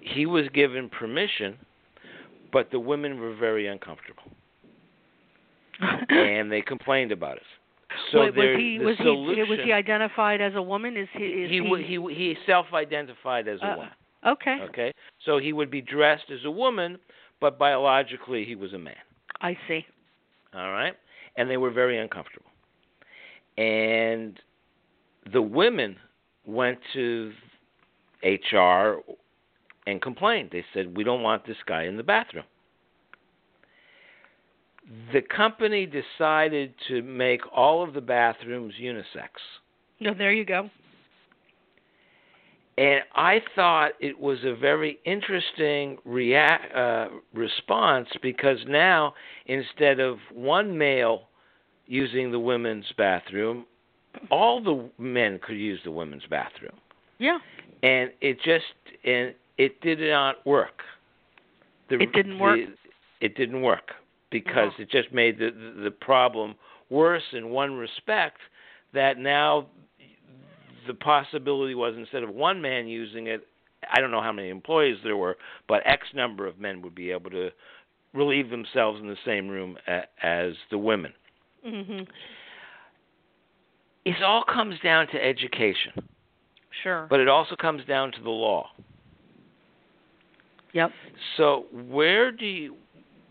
he 0.00 0.26
was 0.26 0.48
given 0.48 0.88
permission, 0.88 1.56
but 2.52 2.70
the 2.70 2.80
women 2.80 3.20
were 3.20 3.34
very 3.34 3.68
uncomfortable, 3.68 4.24
and 6.08 6.50
they 6.50 6.62
complained 6.62 7.12
about 7.12 7.36
it. 7.36 7.42
So 8.10 8.20
Wait, 8.20 8.34
was 8.34 8.56
he 8.58 8.78
the 8.78 8.84
was 8.84 8.96
solution, 8.96 9.44
he 9.44 9.50
was 9.50 9.60
he 9.64 9.72
identified 9.72 10.40
as 10.40 10.54
a 10.54 10.62
woman? 10.62 10.96
Is 10.96 11.08
he 11.12 11.24
is 11.24 11.50
he, 11.50 11.58
w- 11.58 11.86
he 11.86 12.14
he 12.14 12.36
self-identified 12.46 13.46
as 13.48 13.60
a 13.60 13.66
uh, 13.66 13.76
woman. 13.76 13.92
Okay, 14.26 14.58
Okay, 14.62 14.92
so 15.24 15.38
he 15.38 15.52
would 15.52 15.70
be 15.70 15.80
dressed 15.80 16.30
as 16.30 16.44
a 16.44 16.50
woman, 16.50 16.98
but 17.40 17.58
biologically 17.58 18.44
he 18.44 18.54
was 18.54 18.72
a 18.72 18.78
man. 18.78 18.94
I 19.40 19.56
see. 19.68 19.84
All 20.54 20.70
right, 20.72 20.94
and 21.36 21.48
they 21.48 21.56
were 21.56 21.70
very 21.70 21.98
uncomfortable. 21.98 22.50
And 23.58 24.38
the 25.32 25.42
women 25.42 25.96
went 26.46 26.78
to 26.94 27.32
HR 28.22 29.02
and 29.86 30.00
complained. 30.00 30.50
They 30.52 30.64
said, 30.72 30.96
"We 30.96 31.04
don't 31.04 31.22
want 31.22 31.44
this 31.44 31.62
guy 31.66 31.84
in 31.84 31.96
the 31.96 32.02
bathroom." 32.02 32.44
The 35.12 35.22
company 35.22 35.86
decided 35.86 36.74
to 36.88 37.02
make 37.02 37.40
all 37.52 37.82
of 37.82 37.94
the 37.94 38.00
bathrooms 38.00 38.74
unisex. 38.80 39.30
No, 40.00 40.12
there 40.12 40.32
you 40.32 40.44
go. 40.44 40.70
And 42.78 43.02
I 43.14 43.42
thought 43.54 43.92
it 44.00 44.18
was 44.18 44.38
a 44.44 44.54
very 44.54 44.98
interesting 45.04 45.98
react, 46.04 46.74
uh, 46.74 47.08
response 47.34 48.08
because 48.22 48.58
now 48.66 49.14
instead 49.46 50.00
of 50.00 50.18
one 50.32 50.76
male 50.76 51.28
using 51.86 52.32
the 52.32 52.38
women's 52.38 52.90
bathroom, 52.96 53.66
all 54.30 54.62
the 54.62 54.90
men 54.98 55.38
could 55.38 55.56
use 55.56 55.80
the 55.84 55.90
women's 55.90 56.26
bathroom, 56.26 56.76
Yeah, 57.18 57.38
and 57.82 58.10
it 58.20 58.38
just 58.42 58.64
and 59.04 59.34
it 59.58 59.80
did 59.80 60.00
not 60.00 60.44
work. 60.46 60.82
The, 61.88 62.00
It 62.00 62.12
didn't 62.12 62.38
work? 62.38 62.58
the- 62.58 62.76
it 63.26 63.36
didn't 63.36 63.62
work 63.62 63.92
because 64.30 64.72
No. 64.78 64.82
it 64.82 64.90
just 64.90 65.12
made 65.12 65.38
the 65.38 65.50
the 65.84 65.90
problem 65.90 66.54
worse 66.90 67.22
in 67.32 67.50
one 67.50 67.74
respect. 67.76 68.38
That 68.92 69.18
now 69.18 69.68
the 70.86 70.94
possibility 70.94 71.74
was 71.74 71.96
instead 71.96 72.22
of 72.22 72.30
one 72.30 72.60
man 72.60 72.88
using 72.88 73.28
it, 73.28 73.46
I 73.90 74.00
don't 74.00 74.10
know 74.10 74.20
how 74.20 74.32
many 74.32 74.48
employees 74.48 74.98
there 75.04 75.16
were, 75.16 75.36
but 75.68 75.82
X 75.86 76.06
number 76.14 76.46
of 76.46 76.58
men 76.58 76.82
would 76.82 76.94
be 76.94 77.10
able 77.12 77.30
to 77.30 77.50
relieve 78.12 78.50
themselves 78.50 79.00
in 79.00 79.06
the 79.06 79.16
same 79.24 79.48
room 79.48 79.78
a, 79.86 80.02
as 80.22 80.54
the 80.70 80.78
women. 80.78 81.12
mhm. 81.64 82.06
It 84.04 84.20
all 84.22 84.42
comes 84.42 84.78
down 84.80 85.06
to 85.08 85.24
education, 85.24 85.92
Sure. 86.82 87.06
but 87.08 87.20
it 87.20 87.28
also 87.28 87.54
comes 87.56 87.84
down 87.86 88.12
to 88.12 88.22
the 88.22 88.30
law. 88.30 88.68
yep. 90.72 90.90
So, 91.36 91.66
where 91.72 92.32
do 92.32 92.46
you, 92.46 92.76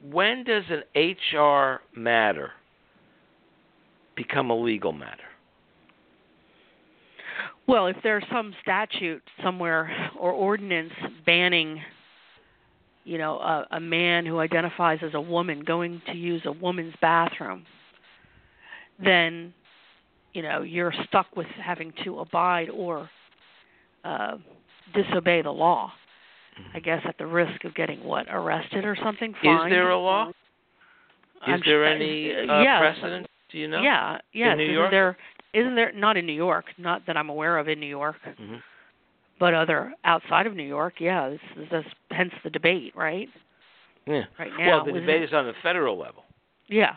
when 0.04 0.44
does 0.44 0.64
an 0.70 0.84
HR 0.96 1.82
matter 1.96 2.52
become 4.16 4.50
a 4.50 4.56
legal 4.56 4.92
matter? 4.92 5.24
Well, 7.68 7.88
if 7.88 7.96
there's 8.04 8.24
some 8.32 8.54
statute 8.62 9.24
somewhere 9.44 10.12
or 10.20 10.32
ordinance 10.32 10.94
banning, 11.26 11.82
you 13.04 13.18
know, 13.18 13.38
a, 13.38 13.68
a 13.72 13.80
man 13.80 14.26
who 14.26 14.40
identifies 14.40 15.00
as 15.02 15.14
a 15.14 15.22
woman 15.22 15.64
going 15.64 16.02
to 16.08 16.14
use 16.14 16.42
a 16.46 16.52
woman's 16.52 16.94
bathroom, 17.02 17.66
then, 19.04 19.54
you 20.34 20.42
know, 20.42 20.62
you're 20.62 20.94
stuck 21.08 21.28
with 21.36 21.48
having 21.64 21.94
to 22.04 22.20
abide 22.20 22.70
or 22.70 23.10
uh, 24.04 24.38
disobey 24.94 25.42
the 25.42 25.52
law. 25.52 25.92
I 26.74 26.80
guess 26.80 27.02
at 27.06 27.18
the 27.18 27.26
risk 27.26 27.64
of 27.64 27.74
getting 27.74 28.04
what 28.04 28.28
arrested 28.30 28.86
or 28.86 28.96
something. 29.02 29.32
Is 29.32 29.60
there 29.70 29.90
a 29.90 29.98
law? 29.98 30.30
Is 30.30 30.34
I'm 31.48 31.60
there 31.60 31.64
sure- 31.64 31.86
any 31.86 32.34
uh, 32.36 32.54
uh, 32.54 32.62
yes. 32.62 32.80
precedent? 32.80 33.28
Do 33.52 33.58
you 33.58 33.68
know? 33.68 33.82
Yeah, 33.82 34.20
yes. 34.34 34.58
New 34.58 34.64
isn't 34.64 34.74
York? 34.76 34.92
there 34.92 35.18
isn't 35.54 35.76
there 35.76 35.92
not 35.94 36.18
in 36.18 36.26
New 36.26 36.34
York, 36.34 36.66
not 36.78 37.06
that 37.08 37.18
I'm 37.18 37.30
aware 37.30 37.58
of 37.58 37.68
in 37.68 37.80
New 37.80 37.88
York, 37.88 38.18
hmm 38.38 38.58
but 39.42 39.56
other 39.56 39.92
outside 40.06 40.46
of 40.46 40.56
New 40.56 40.64
York, 40.64 40.94
yeah, 41.00 41.32
this 41.32 41.40
is 41.58 41.70
this, 41.72 41.86
hence 42.12 42.32
the 42.44 42.52
debate, 42.52 42.96
right? 42.96 43.28
Yeah. 44.06 44.22
Right 44.38 44.52
now. 44.56 44.68
well, 44.68 44.86
the 44.86 44.92
debate 44.92 45.24
it? 45.24 45.30
is 45.30 45.34
on 45.34 45.48
the 45.48 45.54
federal 45.64 45.98
level. 45.98 46.26
Yeah. 46.68 46.94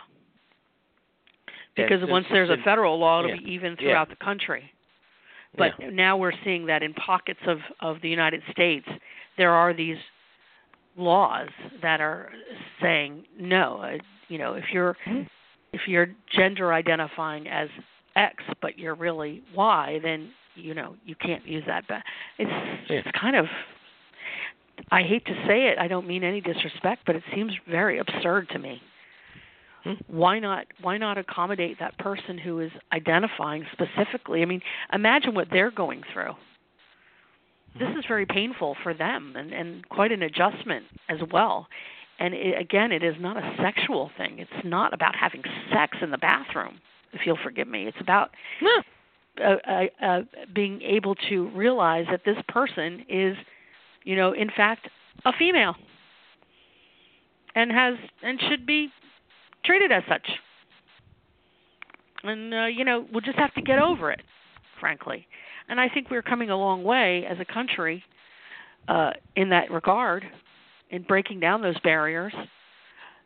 Because 1.74 2.00
since 2.00 2.10
once 2.10 2.26
it's 2.28 2.34
there's 2.34 2.50
a 2.50 2.62
federal 2.62 2.98
law, 2.98 3.20
it'll 3.20 3.30
yeah, 3.30 3.42
be 3.42 3.50
even 3.50 3.72
yeah. 3.72 3.76
throughout 3.78 4.10
the 4.10 4.16
country. 4.16 4.70
But 5.56 5.72
yeah. 5.78 5.90
now 5.90 6.16
we're 6.16 6.32
seeing 6.44 6.66
that 6.66 6.82
in 6.82 6.94
pockets 6.94 7.40
of 7.46 7.58
of 7.80 8.00
the 8.02 8.08
United 8.08 8.42
States, 8.50 8.86
there 9.36 9.52
are 9.52 9.74
these 9.74 9.96
laws 10.96 11.48
that 11.82 12.00
are 12.00 12.30
saying 12.80 13.24
no. 13.38 13.78
Uh, 13.82 13.98
you 14.28 14.38
know, 14.38 14.54
if 14.54 14.64
you're 14.72 14.96
if 15.72 15.82
you're 15.86 16.08
gender 16.34 16.72
identifying 16.72 17.48
as 17.48 17.68
X 18.16 18.42
but 18.62 18.78
you're 18.78 18.94
really 18.94 19.42
Y, 19.54 19.98
then 20.02 20.30
you 20.54 20.74
know 20.74 20.96
you 21.04 21.14
can't 21.16 21.46
use 21.46 21.64
that. 21.66 21.84
But 21.88 21.98
it's 22.38 22.50
yeah. 22.88 22.98
it's 22.98 23.08
kind 23.18 23.36
of 23.36 23.46
I 24.90 25.02
hate 25.02 25.24
to 25.26 25.34
say 25.46 25.66
it. 25.68 25.78
I 25.78 25.88
don't 25.88 26.06
mean 26.06 26.24
any 26.24 26.40
disrespect, 26.40 27.02
but 27.06 27.16
it 27.16 27.22
seems 27.34 27.52
very 27.68 27.98
absurd 27.98 28.48
to 28.50 28.58
me. 28.58 28.80
Hmm. 29.84 29.92
Why 30.08 30.38
not 30.38 30.66
why 30.80 30.96
not 30.96 31.18
accommodate 31.18 31.78
that 31.78 31.96
person 31.98 32.38
who 32.38 32.60
is 32.60 32.70
identifying 32.92 33.66
specifically? 33.72 34.42
I 34.42 34.46
mean, 34.46 34.62
imagine 34.92 35.34
what 35.34 35.48
they're 35.50 35.70
going 35.70 36.02
through. 36.12 36.32
This 37.78 37.90
is 37.98 38.04
very 38.08 38.24
painful 38.24 38.76
for 38.82 38.94
them 38.94 39.34
and 39.36 39.52
and 39.52 39.88
quite 39.88 40.10
an 40.10 40.22
adjustment 40.22 40.86
as 41.08 41.18
well. 41.32 41.68
And 42.18 42.32
it, 42.32 42.58
again, 42.58 42.92
it 42.92 43.02
is 43.02 43.16
not 43.18 43.36
a 43.36 43.56
sexual 43.60 44.10
thing. 44.16 44.38
It's 44.38 44.64
not 44.64 44.94
about 44.94 45.14
having 45.16 45.42
sex 45.72 45.98
in 46.00 46.10
the 46.10 46.18
bathroom. 46.18 46.80
If 47.12 47.22
you'll 47.26 47.38
forgive 47.42 47.68
me, 47.68 47.86
it's 47.86 48.00
about 48.00 48.30
uh, 49.44 49.56
uh, 49.66 49.84
uh, 50.02 50.20
being 50.54 50.80
able 50.82 51.16
to 51.28 51.48
realize 51.50 52.06
that 52.10 52.22
this 52.24 52.36
person 52.48 53.04
is, 53.08 53.36
you 54.04 54.16
know, 54.16 54.32
in 54.32 54.48
fact, 54.48 54.88
a 55.24 55.32
female, 55.36 55.74
and 57.54 57.70
has 57.70 57.94
and 58.22 58.40
should 58.48 58.64
be 58.64 58.88
treated 59.64 59.92
as 59.92 60.02
such. 60.08 60.26
And 62.22 62.54
uh, 62.54 62.66
you 62.66 62.84
know, 62.84 63.06
we'll 63.12 63.20
just 63.20 63.38
have 63.38 63.54
to 63.54 63.62
get 63.62 63.78
over 63.78 64.10
it, 64.10 64.20
frankly. 64.80 65.26
And 65.68 65.80
I 65.80 65.88
think 65.88 66.10
we're 66.10 66.22
coming 66.22 66.50
a 66.50 66.56
long 66.56 66.84
way 66.84 67.26
as 67.28 67.38
a 67.40 67.44
country 67.44 68.02
uh, 68.88 69.10
in 69.36 69.50
that 69.50 69.70
regard, 69.70 70.24
in 70.90 71.02
breaking 71.02 71.40
down 71.40 71.62
those 71.62 71.78
barriers. 71.80 72.32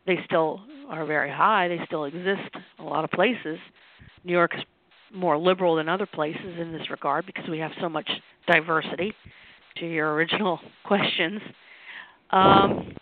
They 0.07 0.17
still 0.25 0.61
are 0.89 1.05
very 1.05 1.29
high. 1.29 1.67
They 1.67 1.79
still 1.85 2.05
exist 2.05 2.49
in 2.77 2.85
a 2.85 2.87
lot 2.87 3.03
of 3.03 3.11
places. 3.11 3.59
New 4.23 4.33
York 4.33 4.51
is 4.55 4.63
more 5.13 5.37
liberal 5.37 5.75
than 5.75 5.89
other 5.89 6.05
places 6.05 6.59
in 6.59 6.71
this 6.71 6.89
regard 6.89 7.25
because 7.25 7.47
we 7.49 7.59
have 7.59 7.71
so 7.81 7.89
much 7.89 8.09
diversity. 8.47 9.13
To 9.77 9.85
your 9.85 10.13
original 10.13 10.59
questions, 10.83 11.41
um, 12.31 12.93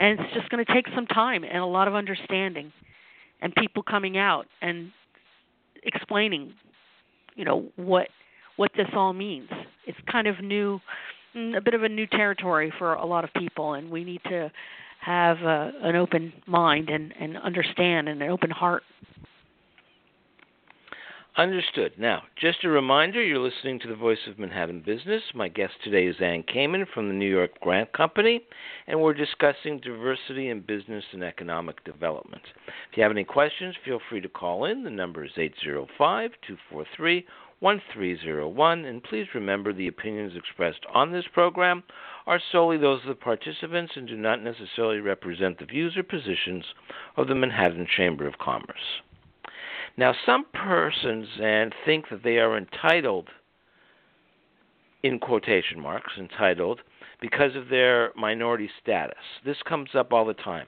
and 0.00 0.18
it's 0.18 0.32
just 0.34 0.48
going 0.48 0.64
to 0.64 0.72
take 0.72 0.86
some 0.94 1.06
time 1.06 1.44
and 1.44 1.58
a 1.58 1.66
lot 1.66 1.88
of 1.88 1.94
understanding, 1.94 2.72
and 3.40 3.54
people 3.54 3.82
coming 3.82 4.16
out 4.16 4.46
and 4.62 4.90
explaining, 5.82 6.54
you 7.34 7.44
know, 7.44 7.66
what 7.76 8.08
what 8.56 8.70
this 8.76 8.88
all 8.94 9.12
means. 9.12 9.48
It's 9.86 9.98
kind 10.10 10.26
of 10.26 10.40
new, 10.40 10.80
mm, 11.36 11.56
a 11.56 11.60
bit 11.60 11.74
of 11.74 11.82
a 11.82 11.88
new 11.88 12.06
territory 12.06 12.72
for 12.78 12.94
a 12.94 13.04
lot 13.04 13.24
of 13.24 13.32
people, 13.34 13.74
and 13.74 13.90
we 13.90 14.04
need 14.04 14.22
to 14.24 14.50
have 15.00 15.38
uh, 15.42 15.70
an 15.82 15.96
open 15.96 16.32
mind 16.46 16.88
and, 16.88 17.12
and 17.18 17.36
understand 17.36 18.08
and 18.08 18.22
an 18.22 18.30
open 18.30 18.50
heart 18.50 18.82
Understood. 21.36 21.94
Now, 21.98 22.22
just 22.40 22.62
a 22.62 22.68
reminder 22.68 23.20
you're 23.20 23.40
listening 23.40 23.80
to 23.80 23.88
the 23.88 23.96
Voice 23.96 24.28
of 24.28 24.38
Manhattan 24.38 24.82
Business. 24.86 25.20
My 25.34 25.48
guest 25.48 25.72
today 25.82 26.06
is 26.06 26.14
Ann 26.20 26.44
Kayman 26.44 26.86
from 26.94 27.08
the 27.08 27.14
New 27.14 27.28
York 27.28 27.58
Grant 27.60 27.92
Company, 27.92 28.40
and 28.86 29.00
we're 29.00 29.14
discussing 29.14 29.80
diversity 29.80 30.50
in 30.50 30.60
business 30.60 31.02
and 31.10 31.24
economic 31.24 31.82
development. 31.82 32.44
If 32.88 32.96
you 32.96 33.02
have 33.02 33.10
any 33.10 33.24
questions, 33.24 33.74
feel 33.84 33.98
free 34.08 34.20
to 34.20 34.28
call 34.28 34.66
in. 34.66 34.84
The 34.84 34.90
number 34.90 35.24
is 35.24 35.32
805 35.36 36.30
243 36.46 37.26
1301, 37.58 38.84
and 38.84 39.02
please 39.02 39.26
remember 39.34 39.72
the 39.72 39.88
opinions 39.88 40.36
expressed 40.36 40.86
on 40.94 41.10
this 41.10 41.26
program 41.32 41.82
are 42.28 42.40
solely 42.52 42.78
those 42.78 43.00
of 43.02 43.08
the 43.08 43.14
participants 43.16 43.94
and 43.96 44.06
do 44.06 44.16
not 44.16 44.40
necessarily 44.40 45.00
represent 45.00 45.58
the 45.58 45.64
views 45.64 45.96
or 45.96 46.04
positions 46.04 46.64
of 47.16 47.26
the 47.26 47.34
Manhattan 47.34 47.88
Chamber 47.96 48.28
of 48.28 48.38
Commerce. 48.38 49.02
Now, 49.96 50.14
some 50.26 50.44
persons 50.52 51.28
and 51.40 51.72
think 51.84 52.08
that 52.10 52.22
they 52.24 52.38
are 52.38 52.56
entitled, 52.56 53.28
in 55.04 55.18
quotation 55.18 55.78
marks, 55.78 56.12
entitled 56.18 56.80
because 57.20 57.54
of 57.54 57.68
their 57.68 58.10
minority 58.16 58.68
status. 58.82 59.18
This 59.44 59.56
comes 59.68 59.90
up 59.94 60.12
all 60.12 60.24
the 60.24 60.34
time. 60.34 60.66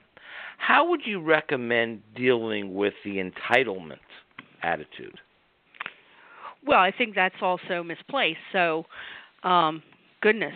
How 0.57 0.87
would 0.89 1.01
you 1.05 1.21
recommend 1.21 2.01
dealing 2.15 2.73
with 2.73 2.93
the 3.03 3.17
entitlement 3.17 3.97
attitude? 4.63 5.19
Well, 6.65 6.79
I 6.79 6.91
think 6.91 7.15
that's 7.15 7.35
also 7.41 7.83
misplaced. 7.83 8.39
So, 8.51 8.85
um, 9.43 9.83
goodness, 10.21 10.55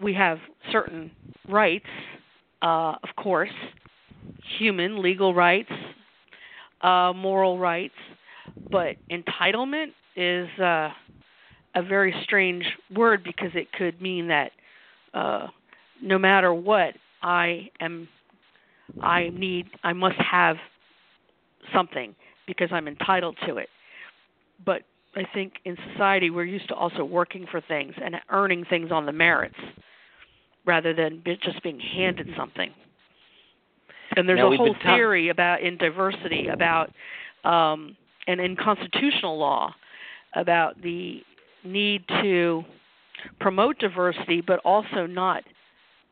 we 0.00 0.14
have 0.14 0.38
certain 0.70 1.10
rights, 1.48 1.86
uh, 2.62 2.94
of 3.02 3.16
course, 3.16 3.50
human 4.58 5.02
legal 5.02 5.34
rights, 5.34 5.72
uh, 6.82 7.12
moral 7.14 7.58
rights, 7.58 7.94
but 8.70 8.96
entitlement 9.10 9.92
is 10.16 10.48
uh, 10.58 10.90
a 11.74 11.82
very 11.82 12.14
strange 12.24 12.64
word 12.94 13.22
because 13.24 13.50
it 13.54 13.70
could 13.72 14.00
mean 14.00 14.28
that 14.28 14.52
uh, 15.14 15.46
no 16.02 16.18
matter 16.18 16.52
what, 16.52 16.94
I 17.22 17.70
am, 17.80 18.08
I 19.00 19.30
need, 19.30 19.66
I 19.82 19.92
must 19.92 20.18
have 20.18 20.56
something 21.74 22.14
because 22.46 22.68
I'm 22.72 22.88
entitled 22.88 23.36
to 23.46 23.56
it. 23.56 23.68
But 24.64 24.82
I 25.14 25.22
think 25.34 25.54
in 25.64 25.76
society 25.92 26.30
we're 26.30 26.44
used 26.44 26.68
to 26.68 26.74
also 26.74 27.04
working 27.04 27.46
for 27.50 27.60
things 27.60 27.94
and 28.02 28.16
earning 28.30 28.64
things 28.64 28.90
on 28.92 29.06
the 29.06 29.12
merits 29.12 29.56
rather 30.66 30.92
than 30.94 31.22
just 31.42 31.62
being 31.62 31.80
handed 31.80 32.28
something. 32.36 32.70
And 34.18 34.28
there's 34.28 34.38
now, 34.38 34.52
a 34.52 34.56
whole 34.56 34.74
theory 34.82 35.28
about 35.28 35.62
in 35.62 35.78
diversity 35.78 36.48
about 36.48 36.90
um, 37.44 37.96
and 38.26 38.40
in 38.40 38.56
constitutional 38.56 39.38
law 39.38 39.72
about 40.34 40.80
the 40.82 41.22
need 41.64 42.02
to 42.08 42.64
promote 43.38 43.78
diversity, 43.78 44.40
but 44.40 44.58
also 44.64 45.06
not 45.06 45.44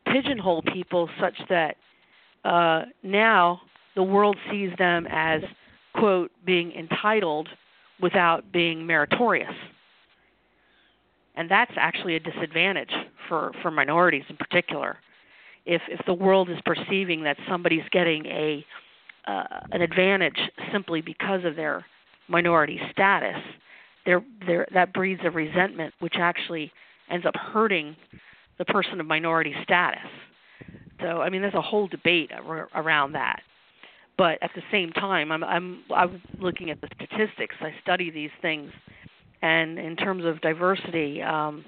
pigeonhole 0.05 0.61
people 0.61 1.09
such 1.19 1.35
that 1.49 1.75
uh, 2.45 2.83
now 3.03 3.61
the 3.95 4.03
world 4.03 4.37
sees 4.49 4.71
them 4.77 5.05
as 5.09 5.41
quote 5.93 6.31
being 6.45 6.71
entitled 6.71 7.49
without 8.01 8.51
being 8.53 8.87
meritorious. 8.87 9.53
And 11.35 11.51
that's 11.51 11.73
actually 11.75 12.15
a 12.15 12.21
disadvantage 12.21 12.93
for 13.27 13.51
for 13.61 13.69
minorities 13.69 14.23
in 14.29 14.37
particular 14.37 14.97
if 15.67 15.81
if 15.89 16.03
the 16.05 16.13
world 16.13 16.49
is 16.49 16.57
perceiving 16.65 17.23
that 17.23 17.37
somebody's 17.47 17.87
getting 17.91 18.25
a 18.25 18.65
uh, 19.27 19.43
an 19.71 19.81
advantage 19.81 20.39
simply 20.71 21.01
because 21.01 21.43
of 21.43 21.55
their 21.55 21.85
minority 22.29 22.79
status, 22.91 23.35
there 24.05 24.23
there 24.45 24.65
that 24.73 24.93
breeds 24.93 25.21
a 25.23 25.29
resentment 25.29 25.93
which 25.99 26.15
actually 26.17 26.71
ends 27.11 27.25
up 27.25 27.35
hurting 27.35 27.95
the 28.57 28.65
person 28.65 28.99
of 28.99 29.05
minority 29.05 29.53
status. 29.63 30.09
So 31.01 31.21
I 31.21 31.29
mean, 31.29 31.41
there's 31.41 31.53
a 31.53 31.61
whole 31.61 31.87
debate 31.87 32.31
around 32.73 33.11
that. 33.11 33.41
But 34.17 34.39
at 34.41 34.49
the 34.55 34.63
same 34.71 34.91
time, 34.93 35.31
I'm 35.31 35.43
I'm 35.43 35.83
I'm 35.93 36.21
looking 36.39 36.71
at 36.71 36.79
the 36.81 36.87
statistics. 36.95 37.55
I 37.59 37.73
study 37.83 38.09
these 38.09 38.31
things, 38.41 38.71
and 39.41 39.77
in 39.77 39.95
terms 39.95 40.23
of 40.25 40.41
diversity, 40.41 41.21
um, 41.21 41.63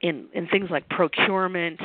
in 0.00 0.26
in 0.32 0.48
things 0.48 0.68
like 0.70 0.88
procurement, 0.88 1.78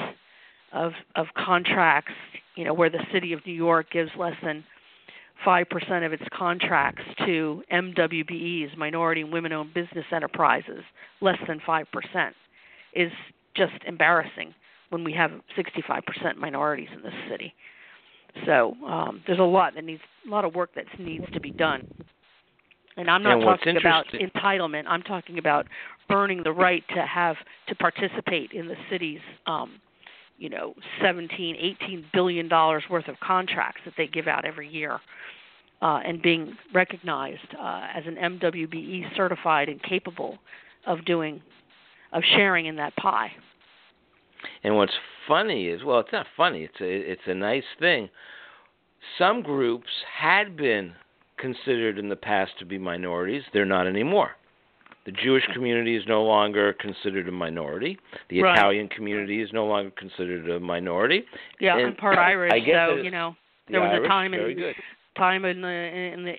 of 0.74 0.94
of 1.16 1.28
contracts, 1.38 2.14
you 2.56 2.64
know, 2.64 2.74
where 2.74 2.90
the 2.90 3.04
city 3.12 3.34
of 3.34 3.46
New 3.46 3.54
York 3.54 3.92
gives 3.92 4.12
less 4.18 4.36
than 4.44 4.64
5% 5.46 6.06
of 6.06 6.14
its 6.14 6.24
contracts 6.32 7.04
to 7.26 7.64
MWBEs, 7.72 8.78
minority 8.78 9.22
and 9.22 9.34
women-owned 9.34 9.74
business 9.74 10.06
enterprises, 10.12 10.84
less 11.22 11.40
than 11.48 11.60
5% 11.60 11.86
is 12.94 13.12
just 13.56 13.74
embarrassing 13.86 14.54
when 14.90 15.04
we 15.04 15.12
have 15.14 15.32
65% 15.58 16.38
minorities 16.38 16.90
in 16.94 17.02
this 17.02 17.14
city. 17.30 17.54
So 18.46 18.76
um, 18.86 19.22
there's 19.28 19.40
a 19.40 19.44
lot 19.44 19.76
that 19.76 19.84
needs 19.84 20.02
a 20.26 20.30
lot 20.30 20.46
of 20.46 20.56
work 20.56 20.72
that 20.76 20.86
needs 21.00 21.26
to 21.34 21.40
be 21.40 21.52
done. 21.52 21.88
And 22.96 23.10
I'm 23.10 23.24
not 23.24 23.34
and 23.34 23.42
talking 23.42 23.78
about 23.78 24.06
entitlement. 24.14 24.84
I'm 24.88 25.02
talking 25.02 25.40
about 25.40 25.68
earning 26.12 26.44
the 26.44 26.52
right 26.52 26.84
to 26.96 27.02
have 27.06 27.38
to 27.68 27.76
participate 27.76 28.52
in 28.52 28.68
the 28.68 28.76
city's 28.90 29.20
um, 29.48 29.80
you 30.38 30.50
know 30.50 30.74
17 31.02 31.56
18 31.56 32.06
billion 32.14 32.48
dollars 32.48 32.84
worth 32.90 33.08
of 33.08 33.20
contracts 33.20 33.82
that 33.86 33.94
they 33.98 34.08
give 34.08 34.28
out 34.28 34.46
every 34.46 34.68
year 34.68 35.00
uh, 35.82 36.00
and 36.06 36.22
being 36.22 36.56
recognized 36.74 37.56
uh, 37.60 37.88
as 37.94 38.04
an 38.08 38.16
MWBE 38.16 39.16
certified 39.16 39.68
and 39.68 39.84
capable 39.84 40.38
of 40.88 41.04
doing 41.06 41.42
of 42.14 42.24
sharing 42.36 42.68
in 42.68 42.76
that 42.78 42.96
pie. 42.96 43.32
And 44.64 44.76
what's 44.76 44.94
funny 45.28 45.68
is 45.68 45.84
well, 45.84 46.00
it's 46.00 46.14
not 46.14 46.26
funny. 46.38 46.64
It's 46.64 46.82
a 46.82 47.12
it's 47.12 47.22
a 47.28 47.34
nice 47.34 47.64
thing. 47.80 48.10
Some 49.18 49.42
groups 49.42 49.90
had 50.20 50.56
been 50.56 50.94
considered 51.38 52.00
in 52.00 52.08
the 52.08 52.16
past 52.16 52.52
to 52.60 52.66
be 52.66 52.78
minorities. 52.78 53.44
They're 53.52 53.66
not 53.66 53.86
anymore. 53.86 54.32
The 55.06 55.12
Jewish 55.12 55.44
community 55.54 55.98
is 55.98 56.04
no 56.08 56.24
longer 56.24 56.74
considered 56.74 57.28
a 57.28 57.32
minority. 57.32 58.00
The 58.30 58.42
Right. 58.42 58.58
Italian 58.58 58.88
community 58.88 59.42
is 59.42 59.52
no 59.52 59.66
longer 59.66 59.92
considered 59.92 60.50
a 60.50 60.60
minority. 60.60 61.26
Yeah, 61.60 61.78
And 61.78 61.88
I'm 61.88 61.96
part 61.96 62.18
Irish, 62.18 62.52
I 62.54 62.60
guess 62.60 62.90
so 62.90 62.96
you 62.96 63.12
know 63.12 63.36
The 63.68 63.74
there 63.74 63.82
was 63.82 63.90
Irish, 63.92 64.06
a 64.06 64.08
time 64.08 64.34
in 64.34 64.56
good. 64.56 64.76
time 65.18 65.46
in 65.46 65.62
the 65.62 65.68
in 65.68 66.24
the 66.24 66.34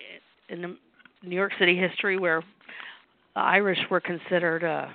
in 0.49 0.63
the 0.63 0.77
New 1.23 1.37
York 1.37 1.53
City 1.59 1.77
history 1.77 2.17
where 2.19 2.43
the 3.35 3.41
Irish 3.41 3.79
were 3.91 4.01
considered 4.01 4.65
uh 4.65 4.87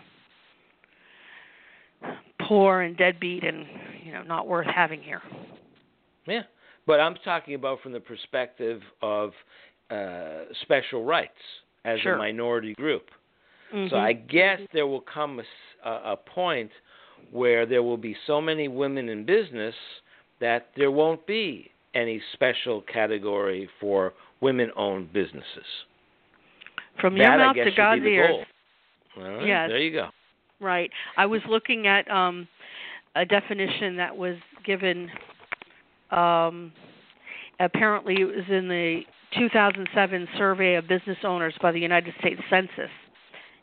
poor 2.48 2.82
and 2.82 2.98
deadbeat 2.98 3.44
and 3.44 3.66
you 4.04 4.12
know 4.12 4.24
not 4.24 4.48
worth 4.48 4.68
having 4.68 5.02
here. 5.02 5.22
Yeah, 6.26 6.44
but 6.88 7.00
I'm 7.00 7.16
talking 7.24 7.54
about 7.56 7.82
from 7.82 7.92
the 7.92 8.00
perspective 8.00 8.82
of 9.02 9.32
uh, 9.90 10.46
special 10.62 11.04
rights 11.04 11.32
as 11.86 12.00
Sure. 12.02 12.14
a 12.14 12.18
minority 12.18 12.74
group. 12.76 13.10
So 13.72 13.76
Mhm. 13.78 13.94
I 13.94 14.14
guess 14.14 14.60
there 14.72 14.88
will 14.88 15.02
come 15.02 15.42
a 15.84 16.18
point 16.18 16.72
where 17.32 17.66
there 17.66 17.84
will 17.84 17.98
be 17.98 18.16
so 18.26 18.42
many 18.42 18.68
women 18.68 19.10
in 19.10 19.24
business 19.24 19.76
that 20.40 20.70
there 20.76 20.92
won't 20.92 21.26
be 21.26 21.72
any 21.94 22.20
special 22.34 22.82
category 22.82 23.68
for 23.80 24.14
women-owned 24.42 25.12
businesses. 25.14 25.86
from 26.98 27.16
your 27.16 27.28
that 27.28 27.40
I 27.40 27.46
mouth 27.46 27.56
to 27.56 27.72
God's 27.72 28.04
ears. 28.04 28.46
right, 29.16 29.46
Yes. 29.46 29.70
there 29.70 29.80
you 29.80 29.92
go. 29.92 30.10
Right. 30.60 30.92
I 31.16 31.26
was 31.26 31.46
looking 31.46 31.88
at 31.88 32.10
um 32.12 32.46
a 33.16 33.26
definition 33.26 33.96
that 33.96 34.16
was 34.16 34.38
given 34.66 35.10
um 36.12 36.74
apparently 37.60 38.20
it 38.22 38.26
was 38.26 38.50
in 38.50 38.68
the 38.68 39.06
2007 39.32 40.28
survey 40.38 40.76
of 40.76 40.88
business 40.88 41.18
owners 41.24 41.56
by 41.62 41.72
the 41.72 41.80
United 41.80 42.14
States 42.20 42.42
Census 42.50 42.92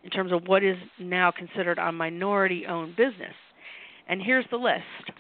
in 0.07 0.11
terms 0.11 0.31
of 0.31 0.45
what 0.47 0.63
is 0.63 0.77
now 1.01 1.33
considered 1.33 1.79
a 1.79 1.91
minority 1.91 2.65
owned 2.65 2.95
business. 2.95 3.35
And 4.09 4.23
here's 4.23 4.47
the 4.51 4.57
list. 4.57 5.11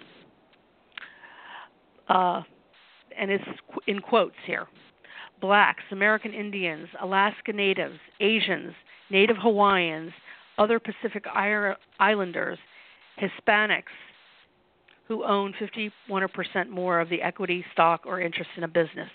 Uh 2.09 2.43
and 3.19 3.31
it's 3.31 3.45
in 3.89 3.99
quotes 3.99 4.37
here. 4.47 4.67
Blacks, 5.41 5.83
American 5.91 6.33
Indians, 6.33 6.87
Alaska 7.03 7.53
Natives, 7.53 7.99
Asians, 8.21 8.73
Native 9.11 9.37
Hawaiians, 9.39 10.13
other 10.57 10.79
Pacific 10.79 11.25
Islanders, 11.99 12.59
Hispanics 13.21 13.83
who 15.09 15.25
own 15.25 15.53
51% 16.09 16.69
more 16.69 17.01
of 17.01 17.09
the 17.09 17.23
equity, 17.23 17.65
stock, 17.73 18.03
or 18.05 18.21
interest 18.21 18.51
in 18.57 18.65
a 18.65 18.69
business. 18.69 19.11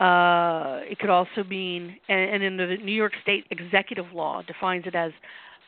Uh, 0.00 0.80
it 0.82 0.98
could 0.98 1.10
also 1.10 1.44
mean, 1.48 1.96
and, 2.08 2.30
and 2.30 2.42
in 2.42 2.56
the 2.56 2.76
New 2.82 2.92
York 2.92 3.12
State 3.22 3.46
executive 3.50 4.06
law 4.12 4.42
defines 4.42 4.86
it 4.86 4.94
as 4.94 5.12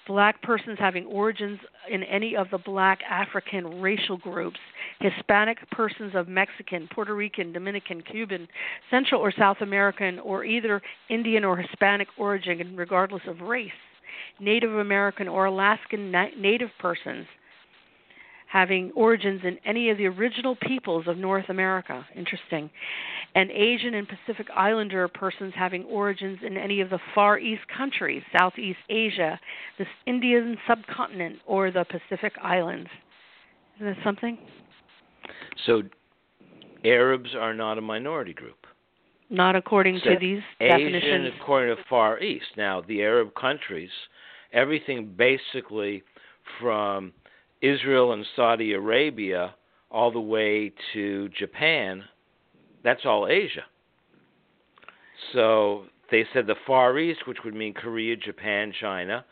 black 0.07 0.41
persons 0.43 0.79
having 0.79 1.05
origins 1.07 1.59
in 1.91 2.03
any 2.05 2.37
of 2.37 2.47
the 2.51 2.59
black 2.59 3.01
African 3.09 3.81
racial 3.81 4.17
groups, 4.17 4.59
Hispanic 5.01 5.59
persons 5.71 6.13
of 6.15 6.29
Mexican, 6.29 6.89
Puerto 6.93 7.15
Rican, 7.15 7.53
Dominican, 7.53 8.03
Cuban, 8.03 8.49
Central 8.91 9.21
or 9.21 9.33
South 9.37 9.59
American, 9.61 10.19
or 10.21 10.45
either 10.45 10.81
Indian 11.11 11.45
or 11.45 11.57
Hispanic 11.57 12.09
origin, 12.19 12.77
regardless 12.77 13.23
of 13.27 13.41
race, 13.41 13.71
Native 14.41 14.75
American 14.75 15.29
or 15.29 15.47
Alaskan 15.47 16.11
na- 16.11 16.29
Native 16.39 16.71
persons 16.79 17.27
having 18.47 18.93
origins 18.93 19.41
in 19.45 19.59
any 19.65 19.91
of 19.91 19.99
the 19.99 20.07
original 20.07 20.57
peoples 20.57 21.07
of 21.07 21.17
North 21.17 21.49
America. 21.49 22.07
Interesting. 22.15 22.71
And 23.35 23.51
Asian 23.51 23.95
and 23.95 24.09
Pacific 24.09 24.47
Islander 24.57 25.09
persons 25.09 25.53
having 25.57 25.85
origins 25.85 26.39
in 26.45 26.57
any 26.57 26.81
of 26.81 26.91
the 26.91 26.99
Far 27.15 27.39
East 27.39 27.63
countries, 27.77 28.23
Southeast 28.37 28.79
Asia, 28.89 29.39
the 29.79 29.85
Indian 30.07 30.57
subcontinent, 30.67 31.39
or 31.47 31.71
the 31.71 31.85
Pacific 31.85 32.33
Islands. 32.43 32.89
Isn't 33.77 33.95
that 33.95 34.05
something? 34.05 34.39
So 35.67 35.83
Arabs 36.85 37.31
are 37.35 37.53
not 37.53 37.79
a 37.79 37.83
minority 37.83 38.33
group. 38.33 38.67
Not 39.29 39.57
according 39.57 40.01
to 40.03 40.17
these 40.21 40.41
Asian, 40.61 40.93
definitions. 40.93 41.35
according 41.41 41.77
to 41.77 41.83
Far 41.91 42.21
East. 42.21 42.47
Now, 42.57 42.81
the 42.87 43.03
Arab 43.03 43.35
countries, 43.35 43.91
everything 44.53 45.13
basically 45.17 46.05
from 46.61 47.13
Israel 47.63 48.13
and 48.13 48.25
Saudi 48.35 48.73
Arabia 48.73 49.55
all 49.91 50.11
the 50.11 50.21
way 50.21 50.73
to 50.93 51.29
Japan, 51.31 52.05
that's 52.85 53.05
all 53.05 53.27
Asia. 53.29 53.65
So 55.33 55.87
they 56.11 56.25
said 56.33 56.47
the 56.47 56.57
Far 56.67 56.99
East, 56.99 57.27
which 57.27 57.39
would 57.45 57.55
mean 57.55 57.75
Korea, 57.75 58.17
Japan, 58.17 58.73
China, 58.79 59.25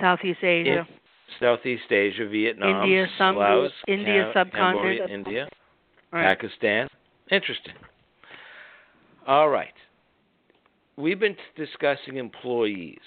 Southeast 0.00 0.42
Asia. 0.42 0.86
Southeast 1.40 1.90
Asia, 1.90 2.26
Vietnam, 2.26 2.82
India, 2.82 3.06
some- 3.16 3.36
Laos, 3.36 3.72
India 3.86 4.30
Cam- 4.32 4.50
subcontinent. 4.50 4.98
Cambodia, 4.98 5.06
India, 5.06 5.48
Right. 6.10 6.26
Pakistan. 6.28 6.88
Interesting. 7.30 7.74
All 9.26 9.48
right. 9.48 9.72
We've 10.96 11.18
been 11.18 11.36
discussing 11.56 12.16
employees. 12.16 13.00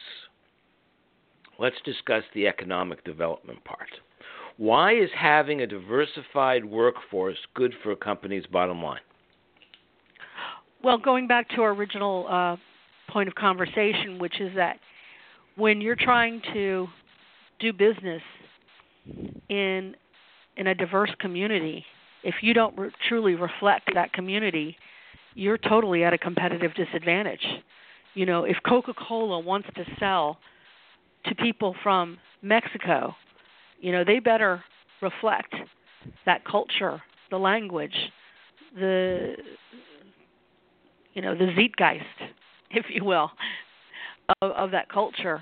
Let's 1.57 1.75
discuss 1.85 2.23
the 2.33 2.47
economic 2.47 3.03
development 3.03 3.63
part. 3.63 3.89
Why 4.57 4.93
is 4.93 5.09
having 5.17 5.61
a 5.61 5.67
diversified 5.67 6.63
workforce 6.63 7.37
good 7.53 7.73
for 7.83 7.91
a 7.91 7.95
company's 7.95 8.45
bottom 8.45 8.81
line? 8.81 9.01
Well, 10.83 10.97
going 10.97 11.27
back 11.27 11.49
to 11.49 11.61
our 11.61 11.71
original 11.71 12.27
uh, 12.29 12.57
point 13.11 13.27
of 13.27 13.35
conversation, 13.35 14.19
which 14.19 14.39
is 14.39 14.55
that 14.55 14.77
when 15.55 15.81
you're 15.81 15.95
trying 15.95 16.41
to 16.53 16.87
do 17.59 17.73
business 17.73 18.21
in 19.49 19.95
in 20.57 20.67
a 20.67 20.75
diverse 20.75 21.11
community, 21.19 21.83
if 22.23 22.35
you 22.41 22.53
don't 22.53 22.77
re- 22.77 22.91
truly 23.09 23.35
reflect 23.35 23.89
that 23.93 24.13
community, 24.13 24.77
you're 25.33 25.57
totally 25.57 26.03
at 26.03 26.13
a 26.13 26.17
competitive 26.17 26.73
disadvantage. 26.75 27.45
You 28.13 28.25
know, 28.25 28.45
if 28.45 28.55
Coca-Cola 28.65 29.39
wants 29.39 29.67
to 29.75 29.83
sell 29.99 30.37
to 31.29 31.35
people 31.35 31.75
from 31.83 32.17
Mexico, 32.41 33.15
you 33.79 33.91
know, 33.91 34.03
they 34.03 34.19
better 34.19 34.63
reflect 35.01 35.53
that 36.25 36.45
culture, 36.45 37.01
the 37.31 37.37
language, 37.37 37.95
the 38.75 39.35
you 41.13 41.21
know 41.21 41.33
the 41.33 41.47
zeitgeist, 41.55 42.03
if 42.71 42.85
you 42.89 43.03
will, 43.03 43.31
of, 44.41 44.51
of 44.51 44.71
that 44.71 44.89
culture, 44.89 45.41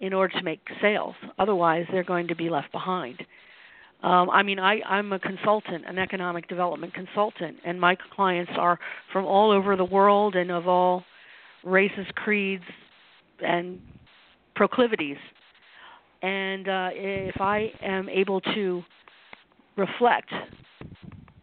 in 0.00 0.12
order 0.12 0.36
to 0.36 0.42
make 0.42 0.60
sales. 0.80 1.14
Otherwise, 1.38 1.86
they're 1.92 2.04
going 2.04 2.28
to 2.28 2.36
be 2.36 2.50
left 2.50 2.72
behind. 2.72 3.24
Um, 4.02 4.30
I 4.30 4.44
mean, 4.44 4.60
I, 4.60 4.80
I'm 4.86 5.12
a 5.12 5.18
consultant, 5.18 5.84
an 5.86 5.98
economic 5.98 6.48
development 6.48 6.94
consultant, 6.94 7.56
and 7.64 7.80
my 7.80 7.96
clients 8.14 8.52
are 8.56 8.78
from 9.12 9.24
all 9.24 9.50
over 9.50 9.74
the 9.74 9.84
world 9.84 10.36
and 10.36 10.52
of 10.52 10.68
all 10.68 11.04
races, 11.64 12.06
creeds, 12.14 12.62
and 13.40 13.80
proclivities. 14.58 15.16
And 16.20 16.68
uh, 16.68 16.90
if 16.92 17.40
I 17.40 17.70
am 17.80 18.08
able 18.08 18.40
to 18.40 18.82
reflect 19.76 20.30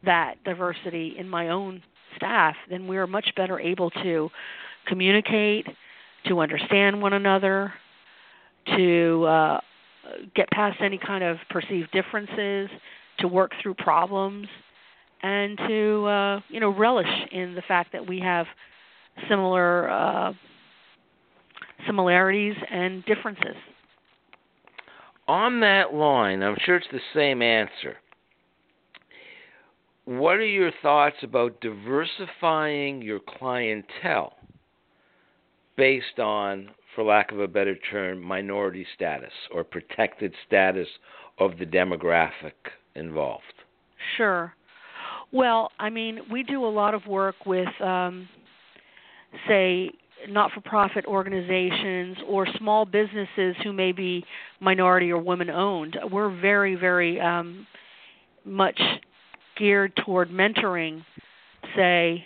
that 0.04 0.36
diversity 0.44 1.16
in 1.18 1.28
my 1.28 1.48
own 1.50 1.82
staff, 2.18 2.56
then 2.70 2.88
we 2.88 2.98
are 2.98 3.08
much 3.08 3.32
better 3.38 3.58
able 3.58 3.90
to 3.90 4.30
communicate, 4.86 5.66
to 6.28 6.42
understand 6.42 7.02
one 7.02 7.14
another, 7.14 7.74
to 8.76 9.24
uh, 9.24 9.60
get 10.36 10.50
past 10.52 10.78
any 10.82 10.98
kind 10.98 11.24
of 11.24 11.38
perceived 11.50 11.90
differences, 11.92 12.70
to 13.20 13.30
work 13.30 13.52
through 13.64 13.76
problems, 13.76 14.48
and 15.24 15.58
to 15.70 16.06
uh, 16.06 16.40
you 16.50 16.60
know 16.60 16.76
relish 16.76 17.08
in 17.32 17.56
the 17.56 17.62
fact 17.62 17.94
that 17.94 18.06
we 18.06 18.20
have 18.20 18.46
similar 19.30 19.90
uh, 19.90 20.34
similarities 21.86 22.56
and 22.72 23.04
differences. 23.06 23.56
On 25.28 25.60
that 25.62 25.94
line, 25.94 26.44
I'm 26.44 26.58
sure 26.66 26.76
it's 26.76 26.88
the 26.92 27.00
same 27.14 27.42
answer. 27.42 27.98
What 30.06 30.36
are 30.36 30.46
your 30.46 30.72
thoughts 30.84 31.16
about 31.24 31.60
diversifying 31.62 33.02
your 33.02 33.20
clientele 33.20 34.34
based 35.78 36.20
on, 36.20 36.70
for 36.94 37.04
lack 37.04 37.32
of 37.32 37.40
a 37.40 37.48
better 37.48 37.76
term, 37.76 38.22
minority 38.22 38.86
status 38.94 39.32
or 39.52 39.64
protected 39.64 40.34
status 40.46 40.88
of 41.40 41.58
the 41.58 41.66
demographic 41.66 42.54
involved? 42.94 43.44
Sure. 44.16 44.54
Well, 45.32 45.72
I 45.80 45.90
mean, 45.90 46.20
we 46.32 46.44
do 46.44 46.64
a 46.64 46.70
lot 46.70 46.94
of 46.94 47.06
work 47.08 47.48
with, 47.48 47.68
um, 47.82 48.30
say, 49.48 49.90
not 50.30 50.52
for 50.52 50.62
profit 50.62 51.06
organizations 51.06 52.18
or 52.28 52.48
small 52.58 52.86
businesses 52.86 53.56
who 53.64 53.74
may 53.74 53.92
be 53.92 54.24
minority 54.60 55.12
or 55.12 55.20
women 55.20 55.50
owned. 55.50 55.98
We're 56.12 56.30
very, 56.40 56.76
very 56.76 57.20
um, 57.20 57.68
much 58.44 58.80
geared 59.58 59.94
toward 60.06 60.30
mentoring, 60.30 61.04
say, 61.76 62.26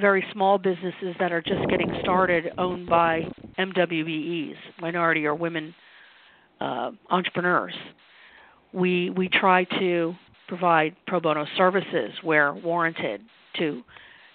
very 0.00 0.24
small 0.32 0.58
businesses 0.58 1.14
that 1.18 1.30
are 1.30 1.42
just 1.42 1.68
getting 1.68 1.92
started 2.02 2.52
owned 2.56 2.88
by 2.88 3.22
MWBEs, 3.58 4.54
minority 4.80 5.26
or 5.26 5.34
women 5.34 5.74
uh, 6.60 6.92
entrepreneurs. 7.10 7.74
We 8.72 9.10
we 9.10 9.28
try 9.28 9.64
to 9.78 10.14
provide 10.48 10.96
pro 11.06 11.20
bono 11.20 11.44
services 11.56 12.12
where 12.22 12.54
warranted 12.54 13.20
to 13.58 13.82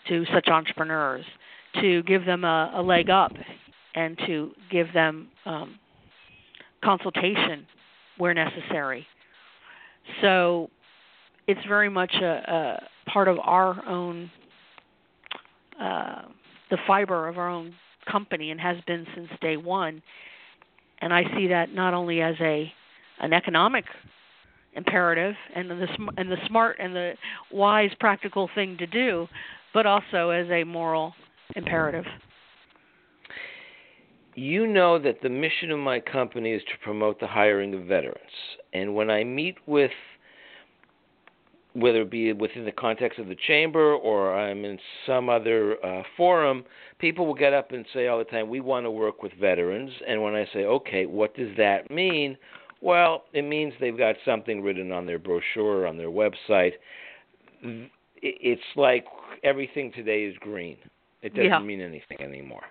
to 0.09 0.25
such 0.33 0.47
entrepreneurs 0.49 1.25
to 1.81 2.03
give 2.03 2.25
them 2.25 2.43
a, 2.43 2.71
a 2.75 2.81
leg 2.81 3.09
up 3.09 3.31
and 3.95 4.17
to 4.25 4.51
give 4.71 4.91
them 4.93 5.27
um, 5.45 5.79
consultation 6.83 7.65
where 8.17 8.33
necessary. 8.33 9.05
So 10.21 10.69
it's 11.47 11.65
very 11.67 11.89
much 11.89 12.13
a, 12.21 12.79
a 13.05 13.09
part 13.09 13.27
of 13.27 13.37
our 13.39 13.83
own 13.87 14.29
uh, 15.79 16.23
the 16.71 16.77
fiber 16.87 17.27
of 17.27 17.37
our 17.37 17.49
own 17.49 17.73
company 18.09 18.51
and 18.51 18.59
has 18.59 18.77
been 18.87 19.05
since 19.13 19.29
day 19.41 19.57
one. 19.57 20.01
And 21.01 21.13
I 21.13 21.23
see 21.35 21.47
that 21.47 21.73
not 21.73 21.93
only 21.93 22.21
as 22.21 22.35
a 22.39 22.71
an 23.19 23.33
economic 23.33 23.85
imperative 24.75 25.35
and 25.55 25.69
the 25.69 25.87
and 26.17 26.31
the 26.31 26.37
smart 26.47 26.77
and 26.79 26.95
the 26.95 27.13
wise 27.51 27.91
practical 27.99 28.49
thing 28.55 28.77
to 28.77 28.87
do, 28.87 29.27
but 29.73 29.85
also 29.85 30.29
as 30.29 30.47
a 30.49 30.63
moral 30.63 31.13
imperative. 31.55 32.05
You 34.35 34.67
know 34.67 34.99
that 34.99 35.21
the 35.21 35.29
mission 35.29 35.71
of 35.71 35.79
my 35.79 35.99
company 35.99 36.51
is 36.51 36.61
to 36.63 36.77
promote 36.83 37.19
the 37.19 37.27
hiring 37.27 37.73
of 37.73 37.85
veterans. 37.85 38.19
And 38.73 38.93
when 38.93 39.09
I 39.09 39.23
meet 39.23 39.55
with 39.65 39.91
whether 41.75 42.01
it 42.01 42.09
be 42.09 42.31
within 42.31 42.63
the 42.63 42.71
context 42.71 43.19
of 43.19 43.27
the 43.27 43.35
chamber 43.47 43.93
or 43.95 44.33
I'm 44.33 44.63
in 44.63 44.79
some 45.05 45.29
other 45.29 45.75
uh, 45.85 46.03
forum, 46.15 46.63
people 46.99 47.25
will 47.25 47.33
get 47.33 47.53
up 47.53 47.71
and 47.73 47.85
say 47.93 48.07
all 48.07 48.17
the 48.17 48.23
time, 48.23 48.49
"We 48.49 48.61
want 48.61 48.85
to 48.85 48.91
work 48.91 49.21
with 49.21 49.33
veterans." 49.33 49.91
And 50.07 50.21
when 50.21 50.35
I 50.35 50.45
say, 50.53 50.65
"Okay, 50.65 51.05
what 51.05 51.35
does 51.35 51.55
that 51.57 51.91
mean?" 51.91 52.37
Well, 52.81 53.25
it 53.33 53.41
means 53.41 53.73
they've 53.79 53.97
got 53.97 54.15
something 54.23 54.61
written 54.61 54.91
on 54.91 55.05
their 55.05 55.19
brochure 55.19 55.81
or 55.81 55.87
on 55.87 55.97
their 55.97 56.09
website. 56.09 56.73
It's 58.21 58.61
like 58.75 59.05
everything 59.43 59.91
today 59.91 60.23
is 60.23 60.37
green. 60.39 60.77
It 61.25 61.33
doesn't 61.33 61.49
yeah. 61.49 61.59
mean 61.59 61.81
anything 61.81 62.21
anymore. 62.21 62.61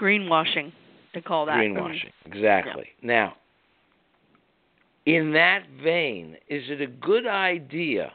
Greenwashing, 0.00 0.72
they 1.14 1.20
call 1.20 1.46
that. 1.46 1.56
Mm-hmm. 1.56 1.76
Greenwashing, 1.76 2.12
exactly. 2.26 2.86
Yeah. 3.02 3.06
Now, 3.06 3.36
in 5.04 5.32
that 5.32 5.64
vein, 5.82 6.36
is 6.48 6.62
it 6.68 6.80
a 6.80 6.86
good 6.86 7.26
idea 7.26 8.12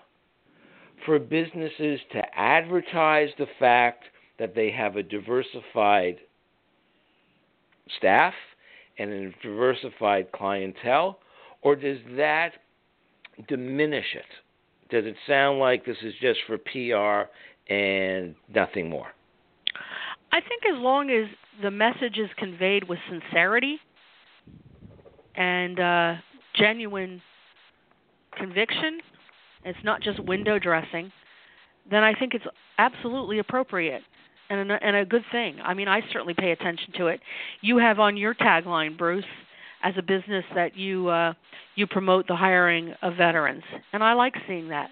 for 1.05 1.19
businesses 1.19 1.99
to 2.13 2.21
advertise 2.33 3.27
the 3.37 3.47
fact 3.59 4.05
that 4.39 4.55
they 4.55 4.71
have 4.71 4.95
a 4.95 5.03
diversified 5.03 6.15
staff 7.97 8.33
and 8.99 9.11
a 9.11 9.31
diversified 9.43 10.31
clientele, 10.31 11.19
or 11.61 11.75
does 11.75 11.97
that 12.15 12.51
diminish 13.49 14.15
it? 14.15 14.89
Does 14.89 15.05
it 15.05 15.17
sound 15.27 15.59
like 15.59 15.85
this 15.85 15.97
is 16.03 16.13
just 16.21 16.39
for 16.47 16.57
PR 16.57 17.29
and 17.73 18.33
nothing 18.55 18.89
more? 18.89 19.07
I 20.31 20.41
think 20.41 20.63
as 20.65 20.79
long 20.81 21.09
as 21.09 21.27
the 21.61 21.71
message 21.71 22.17
is 22.17 22.29
conveyed 22.37 22.87
with 22.87 22.99
sincerity 23.09 23.77
and 25.35 25.79
uh, 25.79 26.13
genuine 26.55 27.21
conviction, 28.37 28.99
it's 29.65 29.79
not 29.83 30.01
just 30.01 30.23
window 30.23 30.59
dressing, 30.59 31.11
then 31.89 32.03
I 32.03 32.13
think 32.13 32.33
it's 32.33 32.45
absolutely 32.77 33.39
appropriate 33.39 34.03
and 34.49 34.71
a, 34.71 34.83
and 34.83 34.95
a 34.95 35.05
good 35.05 35.23
thing. 35.31 35.57
I 35.63 35.73
mean, 35.73 35.87
I 35.87 36.01
certainly 36.11 36.33
pay 36.33 36.51
attention 36.51 36.93
to 36.97 37.07
it. 37.07 37.19
You 37.61 37.77
have 37.77 37.99
on 37.99 38.17
your 38.17 38.33
tagline, 38.33 38.97
Bruce, 38.97 39.25
as 39.83 39.93
a 39.97 40.01
business 40.01 40.43
that 40.55 40.77
you 40.77 41.07
uh, 41.07 41.33
you 41.75 41.87
promote 41.87 42.27
the 42.27 42.35
hiring 42.35 42.93
of 43.01 43.15
veterans, 43.15 43.63
and 43.93 44.03
I 44.03 44.13
like 44.13 44.35
seeing 44.47 44.69
that. 44.69 44.89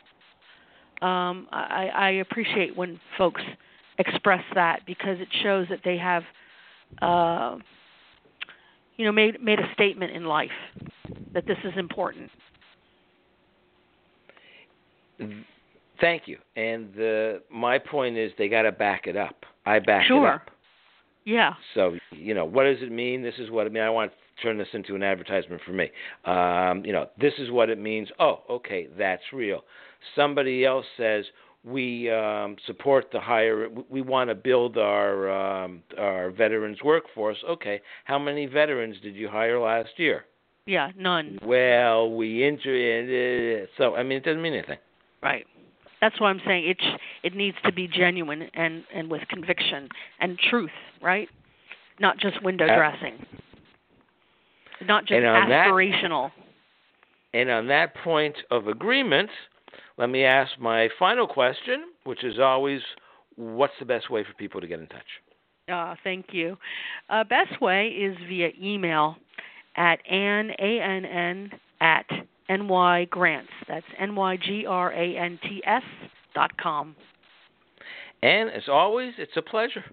Um, 1.06 1.48
I, 1.52 1.90
I 1.94 2.10
appreciate 2.22 2.76
when 2.76 3.00
folks 3.18 3.42
express 3.98 4.44
that 4.56 4.82
because 4.86 5.20
it 5.20 5.28
shows 5.44 5.68
that 5.70 5.80
they 5.84 5.98
have, 5.98 6.24
uh, 7.02 7.58
you 8.98 9.06
know, 9.06 9.12
made 9.12 9.42
made 9.42 9.60
a 9.60 9.74
statement 9.74 10.12
in 10.14 10.26
life 10.26 10.50
that 11.34 11.46
this 11.46 11.58
is 11.64 11.74
important. 11.78 12.30
Thank 16.00 16.28
you. 16.28 16.38
And 16.56 16.94
the, 16.94 17.42
my 17.50 17.80
point 17.80 18.18
is 18.18 18.32
they 18.38 18.50
got 18.50 18.64
to 18.64 18.72
back 18.72 19.08
it 19.08 19.18
up. 19.18 19.46
I 19.66 19.80
back 19.80 20.06
sure. 20.08 20.28
it 20.28 20.36
up. 20.36 20.52
Yeah. 21.26 21.54
So 21.74 21.98
you 22.12 22.34
know, 22.34 22.46
what 22.46 22.64
does 22.64 22.78
it 22.82 22.92
mean? 22.92 23.22
This 23.22 23.34
is 23.38 23.50
what 23.50 23.68
I 23.68 23.70
mean. 23.70 23.84
I 23.84 23.90
want 23.90 24.12
to 24.12 24.44
turn 24.44 24.58
this 24.58 24.70
into 24.72 24.96
an 24.96 25.04
advertisement 25.04 25.62
for 25.66 25.74
me. 25.74 25.92
Um, 26.24 26.86
you 26.86 26.94
know, 26.94 27.10
this 27.20 27.34
is 27.38 27.52
what 27.52 27.70
it 27.70 27.78
means. 27.78 28.08
Oh, 28.18 28.44
okay, 28.50 28.88
that's 28.98 29.24
real. 29.34 29.66
Somebody 30.16 30.64
else 30.64 30.86
says 30.96 31.26
we 31.68 32.10
um, 32.10 32.56
support 32.66 33.08
the 33.12 33.20
higher. 33.20 33.68
We 33.90 34.02
want 34.02 34.30
to 34.30 34.36
build 34.36 34.78
our 34.78 35.30
um, 35.30 35.84
our 35.98 36.32
veterans 36.32 36.78
workforce. 36.84 37.38
Okay, 37.48 37.82
how 38.06 38.18
many 38.18 38.46
veterans 38.46 38.98
did 39.02 39.16
you 39.16 39.28
hire 39.28 39.60
last 39.60 39.90
year? 39.98 40.26
Yeah, 40.66 40.92
none. 40.98 41.40
Well, 41.44 42.12
we 42.12 42.44
inter. 42.44 43.68
So 43.78 43.96
I 43.96 44.04
mean, 44.04 44.18
it 44.20 44.24
doesn't 44.24 44.42
mean 44.42 44.54
anything. 44.54 44.80
Right. 45.22 45.46
That's 46.00 46.20
why 46.22 46.30
I'm 46.30 46.42
saying 46.46 46.68
it 46.68 46.78
it 47.24 47.36
needs 47.36 47.58
to 47.66 47.72
be 47.72 47.88
genuine 47.88 48.50
and 48.54 48.84
and 48.94 49.10
with 49.10 49.22
conviction 49.30 49.90
and 50.20 50.38
truth, 50.50 50.72
right? 51.02 51.28
Not 52.00 52.18
just 52.18 52.42
window 52.44 52.68
dressing. 52.68 53.26
Not 54.86 55.06
just 55.06 55.20
aspirational. 55.20 56.30
That, 57.34 57.40
and 57.40 57.50
on 57.50 57.68
that 57.68 57.96
point 58.04 58.36
of 58.52 58.68
agreement, 58.68 59.30
let 59.98 60.10
me 60.10 60.24
ask 60.24 60.52
my 60.60 60.90
final 61.00 61.28
question, 61.28 61.86
which 62.04 62.24
is 62.24 62.40
always 62.40 62.82
what's 63.36 63.74
the 63.80 63.86
best 63.86 64.10
way 64.10 64.24
for 64.24 64.34
people 64.34 64.62
to 64.62 64.68
get 64.68 64.80
in 64.80 64.88
touch? 64.88 65.06
Uh, 65.72 65.96
thank 66.04 66.28
you. 66.32 66.58
Uh, 67.10 67.24
best 67.24 67.60
way 67.62 67.88
is 67.88 68.18
via 68.28 68.50
email 68.62 69.18
at 69.76 70.00
ann, 70.10 70.52
A-N-N, 70.60 71.52
at 71.82 72.06
nygrants. 72.50 73.48
That's 73.68 73.86
N-Y-G-R-A-N-T-S 74.00 75.84
dot 76.34 76.58
com. 76.58 76.96
And 78.24 78.50
as 78.50 78.64
always, 78.68 79.14
it's 79.18 79.36
a 79.36 79.42
pleasure. 79.42 79.84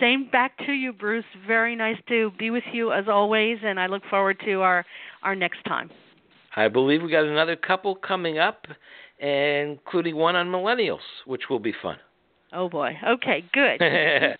Same 0.00 0.28
back 0.30 0.56
to 0.66 0.72
you, 0.72 0.92
Bruce. 0.92 1.24
Very 1.46 1.74
nice 1.74 1.96
to 2.08 2.30
be 2.38 2.50
with 2.50 2.64
you 2.72 2.92
as 2.92 3.04
always, 3.08 3.58
and 3.64 3.80
I 3.80 3.86
look 3.86 4.02
forward 4.10 4.38
to 4.44 4.60
our, 4.60 4.84
our 5.22 5.34
next 5.34 5.62
time. 5.64 5.90
I 6.56 6.68
believe 6.68 7.02
we 7.02 7.10
got 7.10 7.24
another 7.24 7.56
couple 7.56 7.94
coming 7.94 8.38
up, 8.38 8.66
including 9.18 10.16
one 10.16 10.36
on 10.36 10.48
millennials, 10.48 11.06
which 11.26 11.42
will 11.50 11.58
be 11.58 11.74
fun. 11.82 11.96
Oh 12.52 12.68
boy. 12.68 12.96
Okay, 13.06 13.44
good. 13.52 13.80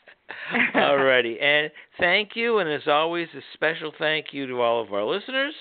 Alrighty. 0.75 1.43
And 1.43 1.71
thank 1.99 2.31
you 2.35 2.59
and 2.59 2.71
as 2.71 2.87
always 2.87 3.29
a 3.35 3.41
special 3.55 3.93
thank 3.99 4.27
you 4.33 4.47
to 4.47 4.61
all 4.61 4.83
of 4.83 4.93
our 4.93 5.05
listeners. 5.05 5.55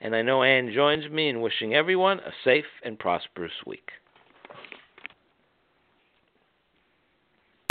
And 0.00 0.14
I 0.14 0.22
know 0.22 0.42
Ann 0.42 0.72
joins 0.74 1.10
me 1.10 1.28
in 1.28 1.40
wishing 1.40 1.74
everyone 1.74 2.18
a 2.20 2.32
safe 2.44 2.64
and 2.84 2.98
prosperous 2.98 3.52
week. 3.66 3.90